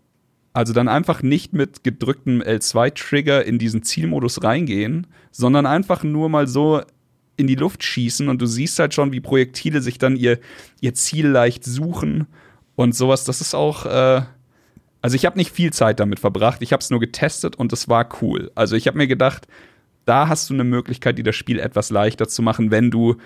[0.53, 6.47] also dann einfach nicht mit gedrücktem L2-Trigger in diesen Zielmodus reingehen, sondern einfach nur mal
[6.47, 6.81] so
[7.35, 10.37] in die Luft schießen und du siehst halt schon, wie Projektile sich dann ihr,
[10.81, 12.27] ihr Ziel leicht suchen
[12.75, 14.21] Und sowas, das ist auch, äh,
[15.03, 17.89] also ich habe nicht viel Zeit damit verbracht, ich habe es nur getestet und es
[17.89, 18.51] war cool.
[18.55, 19.47] Also ich habe mir gedacht,
[20.05, 23.17] da hast du eine Möglichkeit, dir das Spiel etwas leichter zu machen, wenn du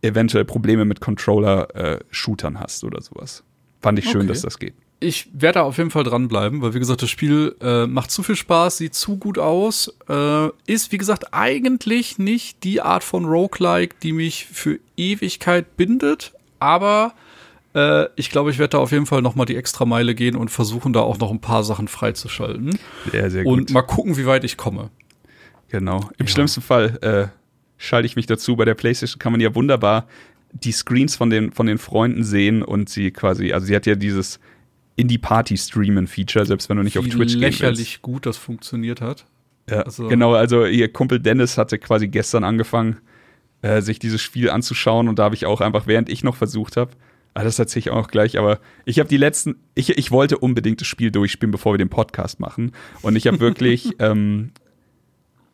[0.00, 3.44] eventuell Probleme mit Controller-Shootern äh, hast oder sowas.
[3.82, 4.28] Fand ich schön, okay.
[4.28, 4.72] dass das geht.
[4.98, 8.22] Ich werde da auf jeden Fall dranbleiben, weil wie gesagt, das Spiel äh, macht zu
[8.22, 13.26] viel Spaß, sieht zu gut aus, äh, ist wie gesagt eigentlich nicht die Art von
[13.26, 17.12] Roguelike, die mich für Ewigkeit bindet, aber
[17.74, 20.36] äh, ich glaube, ich werde da auf jeden Fall noch mal die extra Meile gehen
[20.36, 22.78] und versuchen da auch noch ein paar Sachen freizuschalten.
[23.10, 23.58] Sehr, sehr gut.
[23.58, 24.90] Und mal gucken, wie weit ich komme.
[25.68, 26.10] Genau.
[26.18, 26.32] Im ja.
[26.32, 27.28] schlimmsten Fall äh,
[27.78, 28.56] schalte ich mich dazu.
[28.56, 30.06] Bei der PlayStation kann man ja wunderbar
[30.52, 33.94] die Screens von den, von den Freunden sehen und sie quasi, also sie hat ja
[33.94, 34.40] dieses
[34.96, 37.36] Indie-Party-Streamen-Feature, selbst wenn du nicht auf Twitch gehst.
[37.36, 39.26] lächerlich gut das funktioniert hat.
[39.68, 40.08] Ja, also.
[40.08, 42.96] genau, also ihr Kumpel Dennis hatte quasi gestern angefangen,
[43.62, 46.76] äh, sich dieses Spiel anzuschauen und da habe ich auch einfach, während ich noch versucht
[46.76, 46.90] habe,
[47.34, 50.80] ah, das erzähle ich auch gleich, aber ich habe die letzten, ich, ich wollte unbedingt
[50.80, 52.72] das Spiel durchspielen, bevor wir den Podcast machen
[53.02, 54.52] und ich habe wirklich ähm,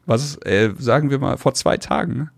[0.07, 2.31] was äh, sagen wir mal, vor zwei Tagen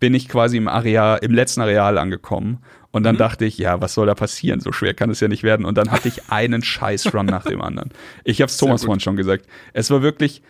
[0.00, 2.58] bin ich quasi im Areal, im letzten Areal angekommen.
[2.90, 3.20] Und dann mhm.
[3.20, 4.58] dachte ich, ja, was soll da passieren?
[4.58, 5.64] So schwer kann es ja nicht werden.
[5.64, 7.90] Und dann hatte ich einen Scheiß-Run nach dem anderen.
[8.24, 9.46] Ich habe es Thomas vorhin schon gesagt.
[9.72, 10.42] Es war wirklich,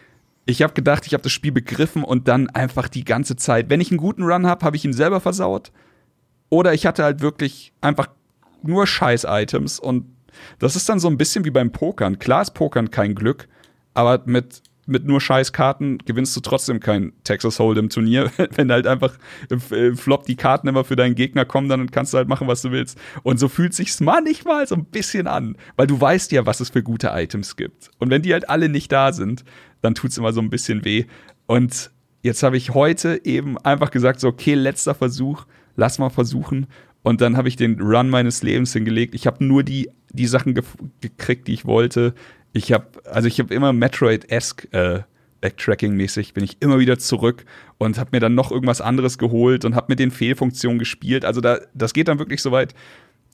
[0.46, 3.68] ich habe gedacht, ich habe das Spiel begriffen und dann einfach die ganze Zeit.
[3.68, 5.72] Wenn ich einen guten Run habe, habe ich ihn selber versaut.
[6.50, 8.08] Oder ich hatte halt wirklich einfach
[8.62, 9.80] nur Scheiß-Items.
[9.80, 10.04] Und
[10.58, 12.18] das ist dann so ein bisschen wie beim Pokern.
[12.18, 13.48] Klar ist Pokern kein Glück,
[13.94, 19.16] aber mit mit nur Scheißkarten gewinnst du trotzdem kein Texas Hold'em Turnier, wenn halt einfach
[19.48, 19.60] im
[19.96, 22.72] Flop die Karten immer für deinen Gegner kommen, dann kannst du halt machen, was du
[22.72, 22.98] willst.
[23.22, 26.70] Und so fühlt sich's manchmal so ein bisschen an, weil du weißt ja, was es
[26.70, 27.90] für gute Items gibt.
[27.98, 29.44] Und wenn die halt alle nicht da sind,
[29.80, 31.06] dann tut's immer so ein bisschen weh.
[31.46, 31.92] Und
[32.22, 35.46] jetzt habe ich heute eben einfach gesagt, so okay, letzter Versuch,
[35.80, 36.66] lass mal versuchen.
[37.02, 39.14] Und dann habe ich den Run meines Lebens hingelegt.
[39.14, 40.62] Ich habe nur die, die Sachen ge
[41.00, 42.14] gekriegt, die ich wollte.
[42.52, 45.02] Ich habe, also ich habe immer Metroid-esque äh,
[45.40, 47.46] Backtracking-mäßig bin ich immer wieder zurück
[47.78, 51.24] und habe mir dann noch irgendwas anderes geholt und habe mit den Fehlfunktionen gespielt.
[51.24, 52.74] Also da, das geht dann wirklich so weit.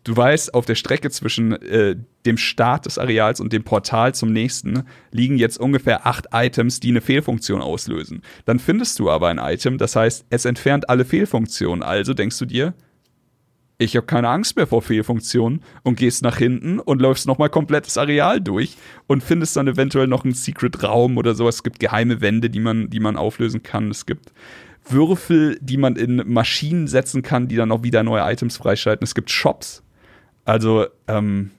[0.07, 1.97] Du weißt, auf der Strecke zwischen äh,
[2.27, 6.91] dem Start des Areals und dem Portal zum nächsten liegen jetzt ungefähr acht Items, die
[6.91, 8.23] eine Fehlfunktion auslösen.
[8.45, 11.83] Dann findest du aber ein Item, das heißt, es entfernt alle Fehlfunktionen.
[11.83, 12.75] Also denkst du dir,
[13.79, 17.99] ich habe keine Angst mehr vor Fehlfunktionen und gehst nach hinten und läufst nochmal komplettes
[17.99, 18.77] Areal durch
[19.09, 21.57] und findest dann eventuell noch einen Secret-Raum oder sowas.
[21.57, 23.91] Es gibt geheime Wände, die man, die man auflösen kann.
[23.91, 24.33] Es gibt
[24.89, 29.03] Würfel, die man in Maschinen setzen kann, die dann auch wieder neue Items freischalten.
[29.03, 29.83] Es gibt Shops.
[30.47, 31.51] Also, ähm,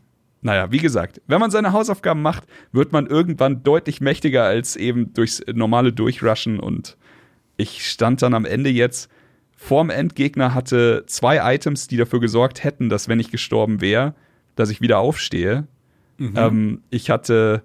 [0.41, 5.13] naja, wie gesagt, wenn man seine Hausaufgaben macht, wird man irgendwann deutlich mächtiger als eben
[5.13, 6.97] durchs normale Durchrushen und
[7.57, 9.11] ich stand dann am Ende jetzt
[9.57, 14.13] vorm Endgegner hatte zwei Items, die dafür gesorgt hätten, dass wenn ich gestorben wäre,
[14.55, 15.67] dass ich wieder aufstehe.
[16.17, 16.33] Mhm.
[16.35, 17.63] Ähm, ich hatte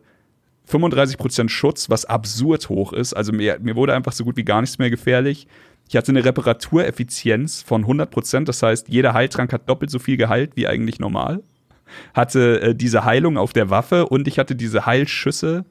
[0.70, 3.14] 35% Schutz, was absurd hoch ist.
[3.14, 5.46] Also mir, mir wurde einfach so gut wie gar nichts mehr gefährlich.
[5.88, 10.52] Ich hatte eine Reparatureffizienz von 100%, das heißt, jeder Heiltrank hat doppelt so viel geheilt
[10.54, 11.42] wie eigentlich normal.
[12.14, 15.64] Hatte äh, diese Heilung auf der Waffe und ich hatte diese Heilschüsse,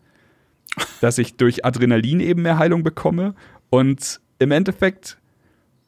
[0.99, 3.33] dass ich durch Adrenalin eben mehr Heilung bekomme.
[3.69, 5.17] Und im Endeffekt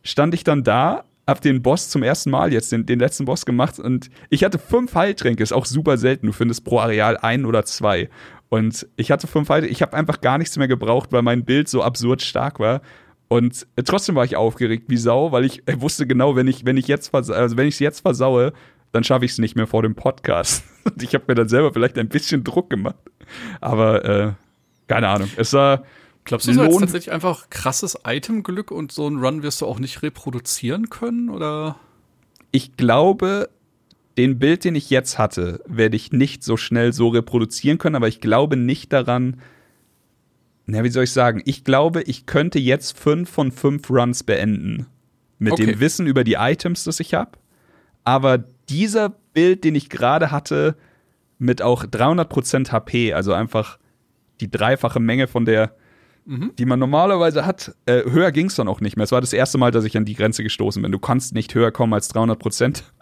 [0.01, 3.45] stand ich dann da, hab den Boss zum ersten Mal jetzt, den, den letzten Boss
[3.45, 6.27] gemacht und ich hatte fünf Heiltränke, ist auch super selten.
[6.27, 8.09] Du findest pro Areal ein oder zwei.
[8.53, 11.67] Und ich hatte fünf Heiltränke, ich habe einfach gar nichts mehr gebraucht, weil mein Bild
[11.67, 12.83] so absurd stark war.
[13.27, 16.87] Und trotzdem war ich aufgeregt wie Sau, weil ich wusste genau, wenn ich, wenn ich
[16.87, 18.53] jetzt also wenn ich es jetzt versaue,
[18.91, 20.65] dann schaffe ich es nicht mehr vor dem Podcast.
[20.83, 22.99] Und ich habe mir dann selber vielleicht ein bisschen Druck gemacht.
[23.59, 24.33] Aber äh,
[24.87, 25.31] keine Ahnung.
[25.35, 25.81] Es war
[26.23, 29.79] Glaubst du, das ist tatsächlich einfach krasses Itemglück und so einen Run wirst du auch
[29.79, 31.31] nicht reproduzieren können?
[31.31, 31.77] Oder?
[32.51, 33.49] Ich glaube,
[34.17, 38.07] den Bild, den ich jetzt hatte, werde ich nicht so schnell so reproduzieren können, aber
[38.07, 39.41] ich glaube nicht daran,
[40.65, 41.41] na, wie soll ich sagen?
[41.45, 44.85] Ich glaube, ich könnte jetzt fünf von fünf Runs beenden.
[45.39, 45.65] Mit okay.
[45.65, 47.31] dem Wissen über die Items, das ich habe.
[48.05, 48.37] Aber
[48.69, 50.75] dieser Bild, den ich gerade hatte,
[51.37, 53.77] mit auch 300% HP, also einfach
[54.39, 55.75] die dreifache Menge von der
[56.25, 56.51] mhm.
[56.57, 57.75] die man normalerweise hat.
[57.85, 59.03] Äh, höher ging es dann auch nicht mehr.
[59.03, 60.91] Es war das erste Mal, dass ich an die Grenze gestoßen bin.
[60.91, 62.92] Du kannst nicht höher kommen als 300 Prozent.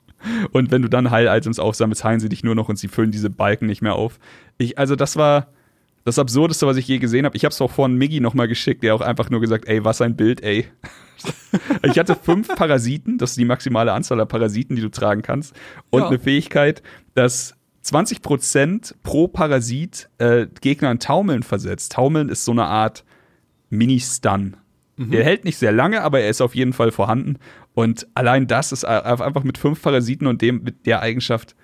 [0.51, 3.29] Und wenn du dann Heil-Items aufsammelst, heilen sie dich nur noch und sie füllen diese
[3.29, 4.19] Balken nicht mehr auf.
[4.57, 5.47] Ich, also das war
[6.03, 7.37] das Absurdeste, was ich je gesehen habe.
[7.37, 10.01] Ich habe es auch vorhin Miggy nochmal geschickt, der auch einfach nur gesagt, ey, was
[10.01, 10.65] ein Bild, ey.
[11.83, 15.55] ich hatte fünf Parasiten, das ist die maximale Anzahl der Parasiten, die du tragen kannst.
[15.89, 16.07] Und ja.
[16.07, 16.81] eine Fähigkeit,
[17.13, 17.55] dass
[17.85, 21.93] 20% pro Parasit äh, Gegner in Taumeln versetzt.
[21.93, 23.03] Taumeln ist so eine Art
[23.69, 24.57] Mini-Stun.
[24.97, 25.11] Mhm.
[25.11, 27.37] Der hält nicht sehr lange, aber er ist auf jeden Fall vorhanden.
[27.73, 31.55] Und allein das ist einfach mit fünf Parasiten und dem mit der Eigenschaft,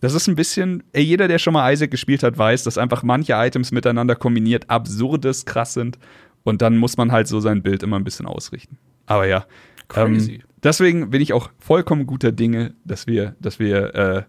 [0.00, 3.04] Das ist ein bisschen, ey, jeder, der schon mal Isaac gespielt hat, weiß, dass einfach
[3.04, 5.98] manche Items miteinander kombiniert absurdes krass sind.
[6.42, 8.78] Und dann muss man halt so sein Bild immer ein bisschen ausrichten.
[9.06, 9.46] Aber ja.
[9.86, 10.34] Crazy.
[10.34, 14.22] Ähm, deswegen bin ich auch vollkommen guter Dinge, dass wir, dass wir äh,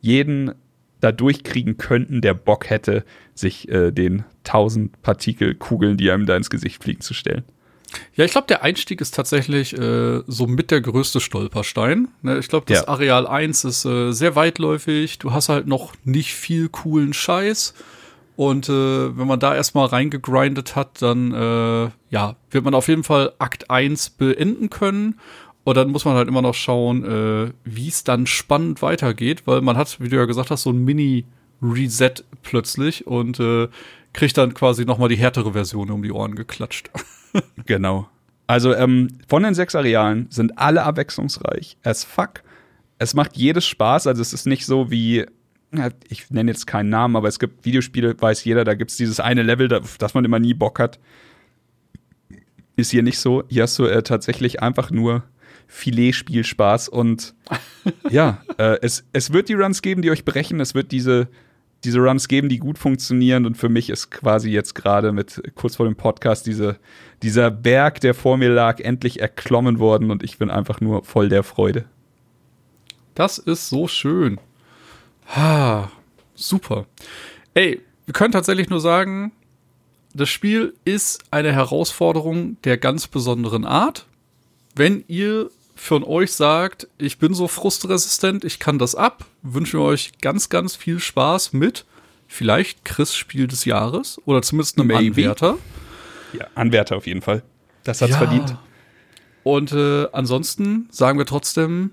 [0.00, 0.52] jeden
[1.00, 6.50] da durchkriegen könnten, der Bock hätte, sich äh, den 1000 Partikelkugeln, die einem da ins
[6.50, 7.44] Gesicht fliegen, zu stellen.
[8.14, 12.08] Ja, ich glaube, der Einstieg ist tatsächlich äh, so mit der größte Stolperstein.
[12.22, 12.88] Ne, ich glaube, das Ja.
[12.88, 15.18] Areal 1 ist äh, sehr weitläufig.
[15.18, 17.74] Du hast halt noch nicht viel coolen Scheiß.
[18.36, 23.04] Und äh, wenn man da erstmal reingegrindet hat, dann äh, ja, wird man auf jeden
[23.04, 25.18] Fall Akt 1 beenden können.
[25.64, 29.62] Und dann muss man halt immer noch schauen, äh, wie es dann spannend weitergeht, weil
[29.62, 33.68] man hat, wie du ja gesagt hast, so ein Mini-Reset plötzlich und äh,
[34.12, 36.90] kriegt dann quasi nochmal die härtere Version um die Ohren geklatscht.
[37.66, 38.08] Genau.
[38.46, 42.42] Also ähm, von den sechs Arealen sind alle abwechslungsreich as fuck.
[42.98, 44.06] Es macht jedes Spaß.
[44.06, 45.26] Also es ist nicht so wie,
[46.08, 49.20] ich nenne jetzt keinen Namen, aber es gibt Videospiele, weiß jeder, da gibt es dieses
[49.20, 50.98] eine Level, das man immer nie Bock hat.
[52.76, 53.42] Ist hier nicht so.
[53.48, 55.24] Hier hast du äh, tatsächlich einfach nur
[55.66, 57.34] Filet-Spielspaß und
[58.10, 60.60] ja, äh, es, es wird die Runs geben, die euch brechen.
[60.60, 61.28] Es wird diese,
[61.86, 63.46] diese Runs geben, die gut funktionieren.
[63.46, 66.78] Und für mich ist quasi jetzt gerade mit kurz vor dem Podcast diese,
[67.22, 71.28] dieser Berg, der vor mir lag, endlich erklommen worden und ich bin einfach nur voll
[71.28, 71.84] der Freude.
[73.14, 74.38] Das ist so schön.
[75.34, 75.90] Ha,
[76.34, 76.86] super.
[77.54, 79.32] Ey, wir können tatsächlich nur sagen,
[80.12, 84.06] das Spiel ist eine Herausforderung der ganz besonderen Art.
[84.74, 89.84] Wenn ihr von euch sagt, ich bin so frustresistent, ich kann das ab, wünschen wir
[89.84, 91.84] euch ganz, ganz viel Spaß mit
[92.26, 95.06] vielleicht Chris Spiel des Jahres oder zumindest einem Maybe.
[95.22, 95.58] Anwärter.
[96.32, 97.42] Ja, Anwärter auf jeden Fall.
[97.84, 98.18] Das hat's Ja.
[98.18, 98.56] verdient.
[99.44, 101.92] Und äh, ansonsten sagen wir trotzdem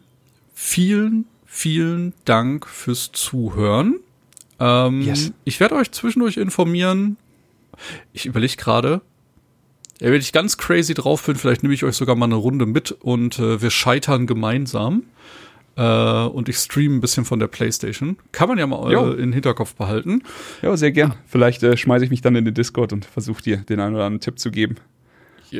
[0.55, 3.99] vielen, vielen Dank fürs Zuhören.
[4.59, 5.31] Ähm, Yes.
[5.43, 7.17] Ich werde euch zwischendurch informieren.
[8.11, 9.01] Ich überlege gerade,
[9.99, 12.65] ja, wenn ich ganz crazy drauf bin, vielleicht nehme ich euch sogar mal eine Runde
[12.65, 15.03] mit und äh, wir scheitern gemeinsam.
[15.75, 15.81] Äh,
[16.25, 18.17] und ich streame ein bisschen von der Playstation.
[18.31, 19.09] Kann man ja mal Jo.
[19.09, 20.21] äh, in den Hinterkopf behalten.
[20.61, 21.15] Ja, sehr gern.
[21.25, 24.05] Vielleicht äh, schmeiße ich mich dann in den Discord und versuche dir den einen oder
[24.05, 24.75] anderen Tipp zu geben,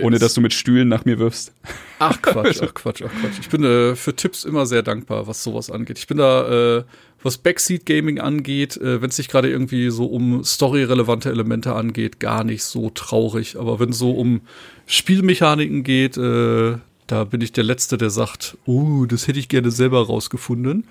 [0.02, 1.54] ohne dass du mit Stühlen nach mir wirfst.
[2.00, 3.40] Ach Quatsch, ach Quatsch, ach Quatsch.
[3.40, 6.00] Ich bin äh, für Tipps immer sehr dankbar, was sowas angeht.
[6.00, 6.84] Ich bin da, äh,
[7.22, 12.20] was Backseat Gaming angeht, äh, wenn es sich gerade irgendwie so um storyrelevante Elemente angeht,
[12.20, 13.58] gar nicht so traurig.
[13.58, 14.42] Aber wenn es so um
[14.86, 16.78] Spielmechaniken geht, äh,
[17.08, 20.86] da bin ich der Letzte, der sagt, uh, das hätte ich gerne selber rausgefunden.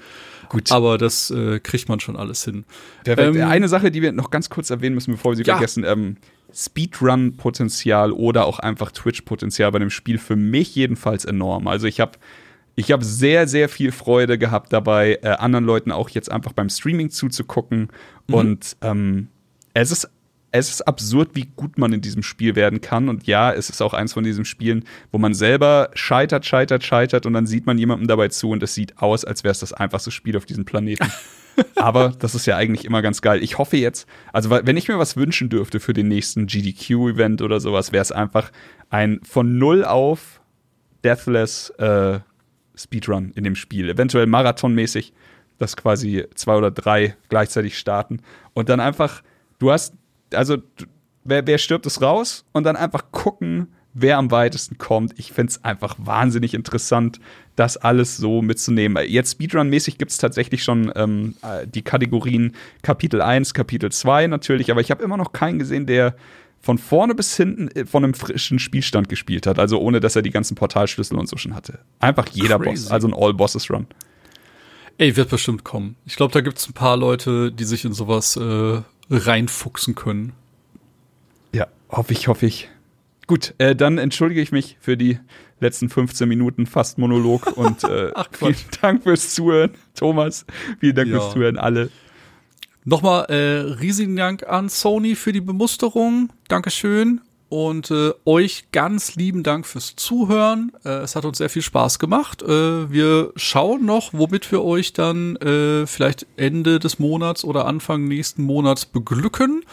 [0.53, 0.70] Gut.
[0.70, 2.64] Aber das äh, kriegt man schon alles hin.
[3.07, 5.55] Ähm, Eine Sache, die wir noch ganz kurz erwähnen müssen, bevor wir sie Ja.
[5.55, 6.16] vergessen, ähm,
[7.03, 11.66] Speedrun-Potenzial oder auch einfach Twitch-Potenzial bei dem Spiel für mich jedenfalls enorm.
[11.68, 12.12] Also ich habe
[12.74, 16.68] ich hab sehr, sehr viel Freude gehabt dabei, äh, anderen Leuten auch jetzt einfach beim
[16.70, 17.88] Streaming zuzugucken.
[18.30, 19.28] Und ähm,
[19.74, 20.09] es ist
[20.53, 23.09] es ist absurd, wie gut man in diesem Spiel werden kann.
[23.09, 27.24] Und ja, es ist auch eins von diesen Spielen, wo man selber scheitert, scheitert, scheitert
[27.24, 29.72] und dann sieht man jemandem dabei zu und es sieht aus, als wäre es das
[29.72, 31.11] einfachste Spiel auf diesem Planeten.
[31.76, 33.42] Aber das ist ja eigentlich immer ganz geil.
[33.42, 37.59] Ich hoffe jetzt, also wenn ich mir was wünschen dürfte für den nächsten GDQ-Event oder
[37.59, 38.53] sowas, wäre es einfach
[38.90, 40.40] ein von null auf
[41.03, 42.20] Deathless äh,
[42.74, 43.88] Speedrun in dem Spiel.
[43.88, 45.12] Eventuell marathonmäßig,
[45.59, 48.20] dass quasi zwei oder drei gleichzeitig starten.
[48.55, 49.22] Und dann einfach,
[49.59, 49.94] du hast,
[50.35, 50.59] also
[51.24, 55.18] wer, wer stirbt, ist raus und dann einfach gucken, wer am weitesten kommt.
[55.18, 57.20] Ich finde es einfach wahnsinnig interessant,
[57.57, 59.05] das alles so mitzunehmen.
[59.07, 64.70] Jetzt Speedrun-mäßig gibt es tatsächlich schon ähm, äh, die Kategorien Kapitel 1, Kapitel 2 natürlich,
[64.70, 66.14] aber ich habe immer noch keinen gesehen, der
[66.61, 70.22] von vorne bis hinten äh, von einem frischen Spielstand gespielt hat, also ohne dass er
[70.22, 71.80] die ganzen Portalschlüssel und so schon hatte.
[71.99, 72.85] Einfach jeder Crazy.
[72.85, 73.87] Boss, also ein All-Bosses-Run.
[74.99, 75.97] Ey, wird bestimmt kommen.
[76.07, 80.32] Ich glaube, da gibt es ein paar Leute, die sich in sowas äh, reinfuchsen können.
[81.55, 82.68] Ja, hoffe ich, hoffe ich.
[83.26, 85.18] Gut, äh, dann entschuldige ich mich für die
[85.61, 88.57] letzten 15 Minuten fast Monolog und äh, Ach, vielen.
[88.80, 90.44] Dank fürs Zuhören, Thomas.
[90.80, 91.20] Vielen Dank Ja.
[91.20, 91.90] fürs Zuhören, alle.
[92.84, 96.32] Nochmal äh, riesigen Dank an Sony für die Bemusterung.
[96.48, 97.20] Dankeschön.
[97.53, 100.72] Und äh, euch ganz lieben Dank fürs Zuhören.
[100.86, 102.40] Äh, es hat uns sehr viel Spaß gemacht.
[102.40, 108.09] Äh, wir schauen noch, womit wir euch dann äh, vielleicht Ende des Monats oder Anfang
[108.09, 109.66] nächsten Monats beglücken.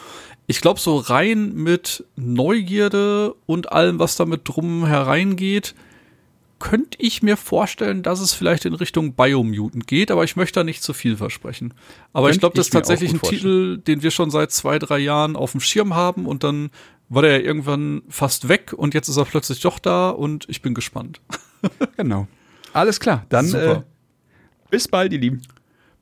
[0.45, 5.73] Ich glaube, so rein mit Neugierde und allem, was damit drum hereingeht,
[6.59, 10.63] könnte ich mir vorstellen, dass es vielleicht in Richtung Biomutant geht, aber ich möchte da
[10.65, 11.73] nicht zu viel versprechen.
[12.11, 14.51] Aber ich Könnte glaube, das ich ist tatsächlich ein gut Titel, den wir schon seit
[14.51, 16.71] zwei, drei Jahren auf dem Schirm haben und dann
[17.10, 20.62] war der ja irgendwann fast weg und jetzt ist er plötzlich doch da und ich
[20.62, 21.22] bin gespannt.
[21.97, 22.30] Genau.
[22.72, 23.76] Alles klar, dann Super.
[23.76, 23.82] äh,
[24.70, 25.41] bis bald, ihr Lieben.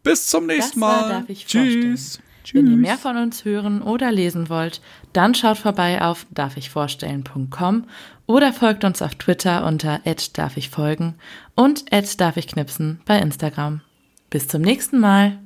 [0.03, 0.99] Bis zum nächsten Mal.
[0.99, 2.17] Das war, darf ich Tschüss.
[2.17, 2.27] Vorstellen.
[2.53, 4.81] Wenn ihr mehr von uns hören oder lesen wollt,
[5.13, 7.85] dann schaut vorbei auf darfichvorstellen.com
[8.25, 10.01] oder folgt uns auf Twitter unter
[10.33, 11.15] darf ich folgen
[11.55, 11.85] und
[12.17, 13.81] darf ich knipsen bei Instagram.
[14.29, 15.39] Bis zum nächsten Mal.